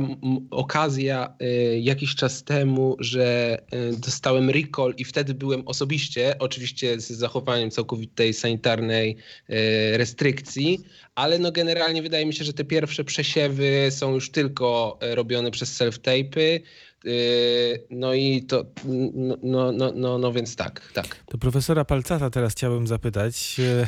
okazja 0.52 1.36
e, 1.40 1.80
jakiś 1.80 2.16
czas 2.16 2.44
temu, 2.44 2.96
że 3.00 3.58
e, 3.72 3.92
dostałem 3.94 4.50
recall 4.50 4.94
i 4.98 5.06
wtedy 5.06 5.34
byłem 5.34 5.68
osobiście, 5.68 6.36
oczywiście 6.40 7.00
z 7.00 7.08
zachowaniem 7.08 7.72
całkowitej 7.72 8.34
sanitarnej 8.34 9.18
e, 9.50 9.98
restrykcji, 9.98 10.80
ale 11.16 11.40
no 11.40 11.52
generalnie 11.52 12.02
wydaje 12.02 12.26
mi 12.26 12.34
się, 12.34 12.44
że 12.44 12.54
te 12.54 12.66
pierwsze 12.66 13.04
przesiewy 13.04 13.88
są 13.90 14.14
już 14.14 14.32
tylko 14.32 14.98
e, 15.02 15.16
robione 15.16 15.52
przez 15.52 15.82
self-tape'y. 15.82 16.60
Yy, 17.08 17.84
No 17.90 18.14
i 18.14 18.44
to, 18.44 18.66
no, 18.86 19.38
no, 19.44 19.72
no, 19.72 19.92
no, 19.96 20.18
no 20.18 20.32
więc 20.32 20.56
tak, 20.56 20.92
tak. 20.94 21.24
To 21.26 21.38
profesora 21.38 21.86
Palcata 21.86 22.30
teraz 22.30 22.52
chciałbym 22.52 22.88
zapytać, 22.88 23.56
e, 23.60 23.88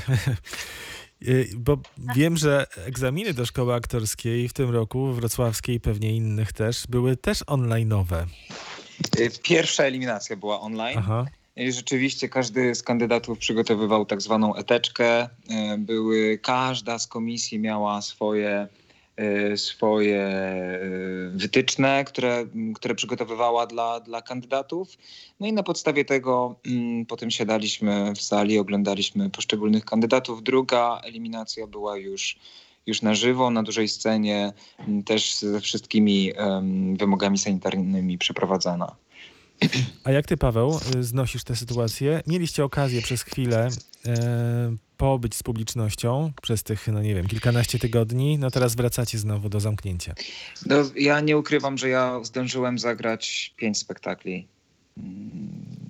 e, 1.32 1.46
bo 1.58 1.78
wiem, 2.16 2.38
że 2.38 2.66
egzaminy 2.86 3.34
do 3.34 3.46
szkoły 3.46 3.74
aktorskiej 3.74 4.50
w 4.50 4.54
tym 4.54 4.70
roku, 4.70 5.14
wrocławskiej, 5.14 5.80
pewnie 5.80 6.16
innych 6.16 6.54
też, 6.54 6.88
były 6.88 7.18
też 7.18 7.40
online'owe. 7.40 8.26
Y, 9.20 9.30
Pierwsza 9.44 9.84
eliminacja 9.84 10.36
była 10.36 10.62
online. 10.62 10.98
Aha. 10.98 11.26
I 11.56 11.72
rzeczywiście 11.72 12.30
każdy 12.30 12.76
z 12.76 12.84
kandydatów 12.84 13.40
przygotowywał 13.40 14.06
tak 14.06 14.22
zwaną 14.22 14.56
eteczkę. 14.56 15.30
E, 15.50 15.78
Były, 15.78 16.40
każda 16.42 17.00
z 17.00 17.08
komisji 17.08 17.60
miała 17.60 18.02
swoje, 18.02 18.50
e, 18.50 18.68
swoje 19.56 20.20
e, 20.20 20.80
wytyczne, 21.34 22.04
które, 22.06 22.46
które 22.76 22.96
przygotowywała 22.96 23.68
dla, 23.68 24.00
dla 24.00 24.22
kandydatów. 24.22 24.98
No 25.40 25.48
i 25.48 25.54
na 25.54 25.64
podstawie 25.64 26.06
tego 26.06 26.56
mm, 26.66 27.06
potem 27.06 27.32
siadaliśmy 27.32 28.14
w 28.16 28.22
sali, 28.22 28.60
oglądaliśmy 28.60 29.30
poszczególnych 29.30 29.86
kandydatów. 29.86 30.44
Druga 30.44 31.02
eliminacja 31.04 31.68
była 31.68 31.98
już, 31.98 32.40
już 32.86 33.02
na 33.02 33.16
żywo, 33.16 33.50
na 33.50 33.64
dużej 33.64 33.88
scenie, 33.88 34.54
m, 34.80 35.04
też 35.04 35.36
ze 35.36 35.62
wszystkimi 35.62 36.34
wymogami 37.00 37.38
sanitarnymi 37.38 38.18
przeprowadzana. 38.18 38.96
A 40.04 40.12
jak 40.12 40.28
ty, 40.28 40.38
Paweł, 40.38 40.80
y, 40.96 41.04
znosisz 41.04 41.44
tę 41.44 41.56
sytuację? 41.56 42.22
Mieliście 42.28 42.64
okazję 42.64 43.02
przez 43.02 43.22
chwilę 43.22 43.70
e, 44.06 44.76
pobyć 44.98 45.36
z 45.36 45.44
publicznością 45.44 46.32
przez 46.42 46.64
tych, 46.64 46.88
no 46.88 47.02
nie 47.02 47.16
wiem, 47.16 47.28
kilkanaście 47.28 47.80
tygodni. 47.80 48.38
No 48.38 48.52
teraz 48.52 48.76
wracacie 48.76 49.18
znowu 49.18 49.50
do 49.50 49.60
zamknięcia. 49.60 50.16
No, 50.66 50.76
ja 50.96 51.20
nie 51.20 51.38
ukrywam, 51.38 51.78
że 51.78 51.90
ja 51.90 52.20
zdążyłem 52.24 52.80
zagrać 52.80 53.54
pięć 53.58 53.78
spektakli. 53.78 54.48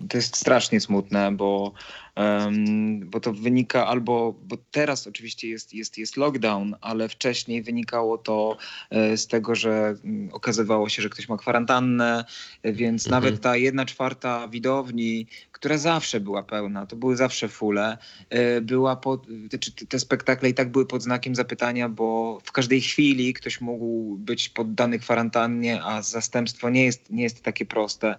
To 0.09 0.17
jest 0.17 0.37
strasznie 0.37 0.81
smutne, 0.81 1.31
bo, 1.31 1.73
em, 2.15 3.09
bo 3.09 3.19
to 3.19 3.33
wynika 3.33 3.87
albo, 3.87 4.35
bo 4.43 4.57
teraz 4.71 5.07
oczywiście 5.07 5.49
jest, 5.49 5.73
jest, 5.73 5.97
jest 5.97 6.17
lockdown, 6.17 6.75
ale 6.81 7.09
wcześniej 7.09 7.63
wynikało 7.63 8.17
to 8.17 8.57
e, 8.89 9.17
z 9.17 9.27
tego, 9.27 9.55
że 9.55 9.95
okazywało 10.31 10.89
się, 10.89 11.01
że 11.01 11.09
ktoś 11.09 11.29
ma 11.29 11.37
kwarantannę, 11.37 12.25
więc 12.63 13.07
Mhm. 13.07 13.23
nawet 13.23 13.41
ta 13.41 13.57
jedna 13.57 13.85
czwarta 13.85 14.47
widowni, 14.47 15.27
która 15.51 15.77
zawsze 15.77 16.19
była 16.19 16.43
pełna, 16.43 16.85
to 16.85 16.95
były 16.95 17.15
zawsze 17.15 17.47
fule, 17.47 17.97
e, 18.29 18.61
była 18.61 18.95
pod, 18.95 19.27
czy 19.59 19.71
te 19.71 19.99
spektakle 19.99 20.49
i 20.49 20.53
tak 20.53 20.71
były 20.71 20.85
pod 20.85 21.03
znakiem 21.03 21.35
zapytania, 21.35 21.89
bo 21.89 22.39
w 22.43 22.51
każdej 22.51 22.81
chwili 22.81 23.33
ktoś 23.33 23.61
mógł 23.61 24.17
być 24.17 24.49
poddany 24.49 24.99
kwarantannie, 24.99 25.83
a 25.83 26.01
zastępstwo 26.01 26.69
nie 26.69 26.85
jest, 26.85 27.09
nie 27.09 27.23
jest 27.23 27.43
takie 27.43 27.65
proste. 27.65 28.15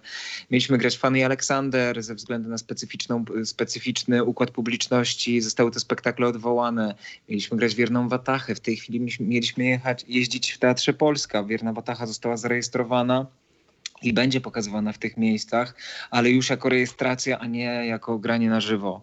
Mieliśmy 0.51 0.77
grać 0.81 0.97
Fanny 0.97 1.25
Aleksander 1.25 2.03
ze 2.03 2.15
względu 2.15 2.49
na 2.49 2.57
specyficzną, 2.57 3.25
specyficzny 3.45 4.23
układ 4.23 4.51
publiczności. 4.51 5.41
Zostały 5.41 5.71
te 5.71 5.79
spektakle 5.79 6.27
odwołane. 6.27 6.95
Mieliśmy 7.29 7.57
grać 7.57 7.75
Wierną 7.75 8.09
Watachę. 8.09 8.55
W 8.55 8.59
tej 8.59 8.77
chwili 8.77 8.99
mieliśmy 9.19 9.63
jechać, 9.63 10.05
jeździć 10.07 10.51
w 10.51 10.57
Teatrze 10.57 10.93
Polska. 10.93 11.43
Wierna 11.43 11.73
Watacha 11.73 12.05
została 12.05 12.37
zarejestrowana 12.37 13.25
i 14.01 14.13
będzie 14.13 14.41
pokazywana 14.41 14.93
w 14.93 14.97
tych 14.97 15.17
miejscach, 15.17 15.75
ale 16.11 16.29
już 16.29 16.49
jako 16.49 16.69
rejestracja, 16.69 17.39
a 17.39 17.45
nie 17.45 17.63
jako 17.87 18.19
granie 18.19 18.49
na 18.49 18.61
żywo. 18.61 19.01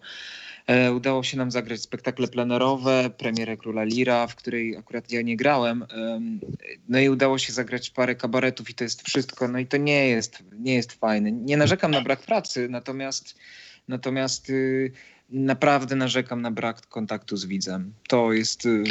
E, 0.69 0.93
Udało 0.93 1.23
się 1.23 1.37
nam 1.37 1.51
zagrać 1.51 1.81
spektakle 1.81 2.29
plenerowe, 2.29 3.11
premierę 3.19 3.57
Króla 3.57 3.85
Lira, 3.85 4.27
w 4.27 4.35
której 4.35 4.77
akurat 4.77 5.13
ja 5.13 5.23
nie 5.23 5.37
grałem. 5.37 5.85
Em, 5.91 6.41
No 6.89 6.99
i 6.99 7.09
udało 7.09 7.39
się 7.39 7.53
zagrać 7.53 7.91
parę 7.91 8.15
kabaretów 8.15 8.71
i 8.71 8.75
to 8.75 8.85
jest 8.85 9.03
wszystko. 9.03 9.49
No 9.49 9.59
i 9.59 9.67
to 9.67 9.77
nie 9.77 10.09
jest, 10.09 10.43
nie 10.53 10.75
jest 10.75 10.93
fajne. 10.93 11.33
Nie 11.33 11.57
narzekam 11.57 11.91
na 11.91 12.01
brak 12.01 12.21
pracy, 12.21 12.69
natomiast, 12.71 13.39
natomiast 13.89 14.51
y, 14.51 14.93
naprawdę 15.31 15.97
narzekam 15.97 16.43
na 16.43 16.51
brak 16.51 16.87
kontaktu 16.87 17.37
z 17.37 17.47
widzem. 17.47 17.93
To 18.09 18.33
jest, 18.33 18.67
y, 18.67 18.85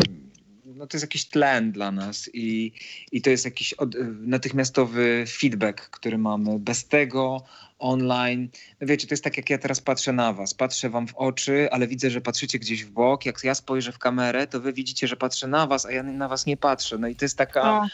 no 0.75 0.88
to 0.88 0.97
jest 0.97 1.03
jakiś 1.03 1.25
tlen 1.25 1.71
dla 1.71 1.91
nas 1.91 2.30
i, 2.34 2.71
i 3.12 3.21
to 3.21 3.30
jest 3.30 3.45
jakiś 3.45 3.73
od, 3.73 3.95
natychmiastowy 4.19 5.25
feedback, 5.27 5.89
który 5.89 6.17
mamy. 6.17 6.60
Bez 6.60 6.88
tego 6.88 7.43
online, 7.80 8.49
no 8.82 8.88
wiecie, 8.88 9.08
to 9.08 9.13
jest 9.13 9.23
tak 9.23 9.38
jak 9.38 9.49
ja 9.49 9.58
teraz 9.58 9.82
patrzę 9.82 10.13
na 10.13 10.34
was. 10.34 10.53
Patrzę 10.53 10.89
wam 10.89 11.08
w 11.08 11.15
oczy, 11.15 11.67
ale 11.71 11.88
widzę, 11.88 12.10
że 12.10 12.21
patrzycie 12.21 12.60
gdzieś 12.60 12.86
w 12.86 12.89
bok. 12.89 13.25
Jak 13.25 13.43
ja 13.43 13.56
spojrzę 13.56 13.91
w 13.91 13.99
kamerę, 13.99 14.47
to 14.47 14.62
wy 14.62 14.73
widzicie, 14.73 15.08
że 15.08 15.15
patrzę 15.15 15.47
na 15.47 15.67
was, 15.67 15.86
a 15.86 15.91
ja 15.91 16.03
na 16.03 16.27
was 16.27 16.45
nie 16.45 16.58
patrzę. 16.58 16.97
No 16.97 17.08
i 17.08 17.15
to 17.15 17.25
jest 17.25 17.38
taka... 17.38 17.63
No. 17.63 17.88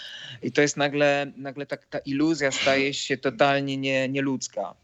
I 0.44 0.52
to 0.52 0.62
jest 0.62 0.78
nagle, 0.78 1.32
nagle 1.38 1.66
tak, 1.66 1.86
ta 1.86 2.00
iluzja 2.00 2.52
staje 2.52 2.94
się 2.94 3.18
totalnie 3.18 3.78
nie, 3.78 4.10
nieludzka. 4.10 4.76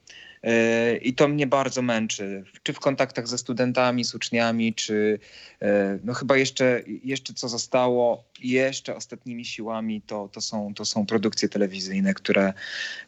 Yy, 0.43 0.97
I 0.97 1.13
to 1.13 1.27
mnie 1.27 1.47
bardzo 1.47 1.81
męczy. 1.81 2.43
Czy 2.63 2.73
w 2.73 2.79
kontaktach 2.79 3.27
ze 3.27 3.37
studentami, 3.37 4.05
z 4.05 4.15
uczniami, 4.15 4.73
czy 4.73 5.19
yy, 5.61 5.67
no 6.03 6.13
chyba 6.13 6.37
jeszcze, 6.37 6.81
jeszcze 7.03 7.33
co 7.33 7.49
zostało, 7.49 8.23
jeszcze 8.39 8.95
ostatnimi 8.95 9.45
siłami, 9.45 10.01
to, 10.01 10.29
to, 10.31 10.41
są, 10.41 10.73
to 10.73 10.85
są 10.85 11.05
produkcje 11.05 11.49
telewizyjne, 11.49 12.13
które, 12.13 12.53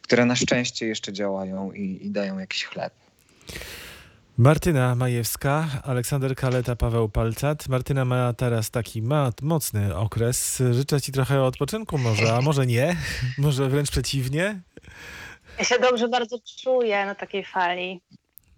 które 0.01 0.25
na 0.25 0.35
szczęście 0.35 0.87
jeszcze 0.87 1.13
działają 1.13 1.71
i, 1.71 1.99
i 2.05 2.09
dają 2.09 2.39
jakiś 2.39 2.65
chleb. 2.65 2.93
Martyna 4.37 4.95
Majewska, 4.95 5.67
Aleksander 5.83 6.35
Kaleta, 6.35 6.75
Paweł 6.75 7.09
Palcat. 7.09 7.69
Martyna 7.69 8.05
ma 8.05 8.33
teraz 8.33 8.71
taki 8.71 9.01
ma 9.01 9.31
mocny 9.41 9.95
okres. 9.95 10.63
Życzę 10.71 11.01
ci 11.01 11.11
trochę 11.11 11.43
odpoczynku 11.43 11.97
może, 11.97 12.33
a 12.33 12.41
może 12.41 12.65
nie. 12.65 12.95
Może 13.37 13.69
wręcz 13.69 13.91
przeciwnie. 13.91 14.61
Ja 15.57 15.63
się 15.63 15.79
dobrze 15.79 16.07
bardzo 16.07 16.37
czuję 16.63 17.05
na 17.05 17.15
takiej 17.15 17.45
fali. 17.45 18.01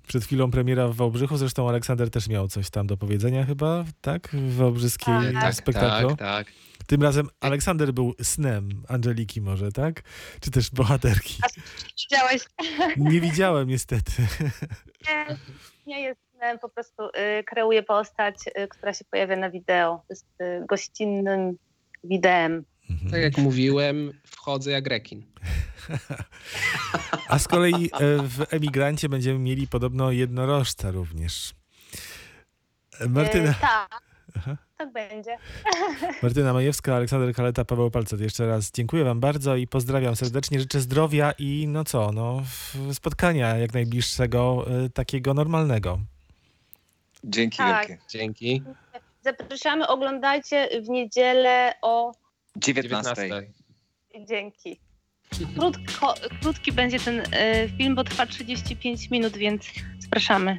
Przed 0.08 0.24
chwilą 0.24 0.52
premiera 0.52 0.88
w 0.88 0.96
Wałbrzychu, 0.96 1.38
zresztą 1.38 1.70
Aleksander 1.70 2.10
też 2.10 2.28
miał 2.30 2.48
coś 2.48 2.70
tam 2.70 2.88
do 2.88 2.98
powiedzenia 2.98 3.46
chyba, 3.46 3.84
tak? 4.02 4.28
W 4.28 4.56
wałbrzyskiej 4.56 5.14
Tak. 5.34 5.42
Tak, 5.44 5.54
spektaklu. 5.56 6.10
tak, 6.10 6.18
tak. 6.48 6.48
Tym 6.88 7.04
razem 7.04 7.30
Aleksander 7.40 7.94
był 7.94 8.14
snem 8.22 8.70
Angeliki 8.88 9.42
może, 9.42 9.72
tak? 9.72 10.02
Czy 10.42 10.52
też 10.52 10.72
bohaterki? 10.72 11.38
Widziałeś? 12.12 12.42
Nie 12.98 13.22
widziałem 13.22 13.68
niestety. 13.68 14.12
Nie, 15.08 15.38
nie 15.88 16.02
jest 16.02 16.20
snem, 16.36 16.60
po 16.60 16.70
prostu 16.70 17.04
y, 17.40 17.44
kreuję 17.44 17.84
postać, 17.84 18.36
y, 18.60 18.68
która 18.68 18.94
się 18.94 19.06
pojawia 19.06 19.36
na 19.36 19.50
wideo. 19.50 20.04
Jest 20.10 20.26
y, 20.42 20.66
gościnnym 20.70 21.58
widem. 22.90 23.12
Tak 23.12 23.22
jak 23.22 23.38
mówiłem, 23.38 24.12
wchodzę 24.26 24.72
jak 24.72 24.88
rekin. 24.88 25.24
A 27.30 27.40
z 27.40 27.48
kolei 27.48 27.86
e, 27.86 27.90
w 28.28 28.46
Emigrancie 28.54 29.10
będziemy 29.10 29.40
mieli 29.40 29.68
podobno 29.68 30.12
jednorożca 30.12 30.92
również. 30.92 31.54
E, 33.00 33.08
Martyna, 33.08 33.52
Y, 33.52 33.56
tak, 33.62 34.02
Aha. 34.36 34.58
tak 34.78 34.92
będzie. 34.92 35.38
Martyna 36.24 36.54
Majewska, 36.54 36.96
Aleksander 36.96 37.36
Kaleta, 37.36 37.66
Paweł 37.66 37.92
Palcet. 37.92 38.22
Jeszcze 38.22 38.48
raz 38.48 38.72
dziękuję 38.72 39.04
wam 39.04 39.20
bardzo 39.20 39.56
i 39.56 39.68
pozdrawiam 39.68 40.16
serdecznie. 40.16 40.60
Życzę 40.60 40.80
zdrowia 40.80 41.34
i 41.40 41.66
no 41.68 41.84
co, 41.84 42.12
no 42.12 42.44
spotkania 42.94 43.58
jak 43.58 43.74
najbliższego, 43.74 44.66
e, 44.86 44.90
takiego 44.90 45.34
normalnego. 45.34 46.00
Dzięki 47.24 47.58
Tak. 47.58 47.88
wielkie. 47.88 48.04
Dzięki. 48.10 48.64
Zapraszamy, 49.22 49.88
oglądajcie 49.88 50.70
w 50.82 50.90
niedzielę 50.90 51.74
o 51.82 52.14
19. 52.56 53.16
19. 53.16 53.54
dzięki. 54.28 54.80
Krótko, 55.58 56.14
krótki 56.42 56.72
będzie 56.72 57.00
ten 57.00 57.20
y, 57.20 57.26
film, 57.78 57.96
bo 57.96 58.04
trwa 58.04 58.26
35 58.26 59.10
minut, 59.10 59.38
więc 59.38 59.66
zapraszamy. 60.00 60.58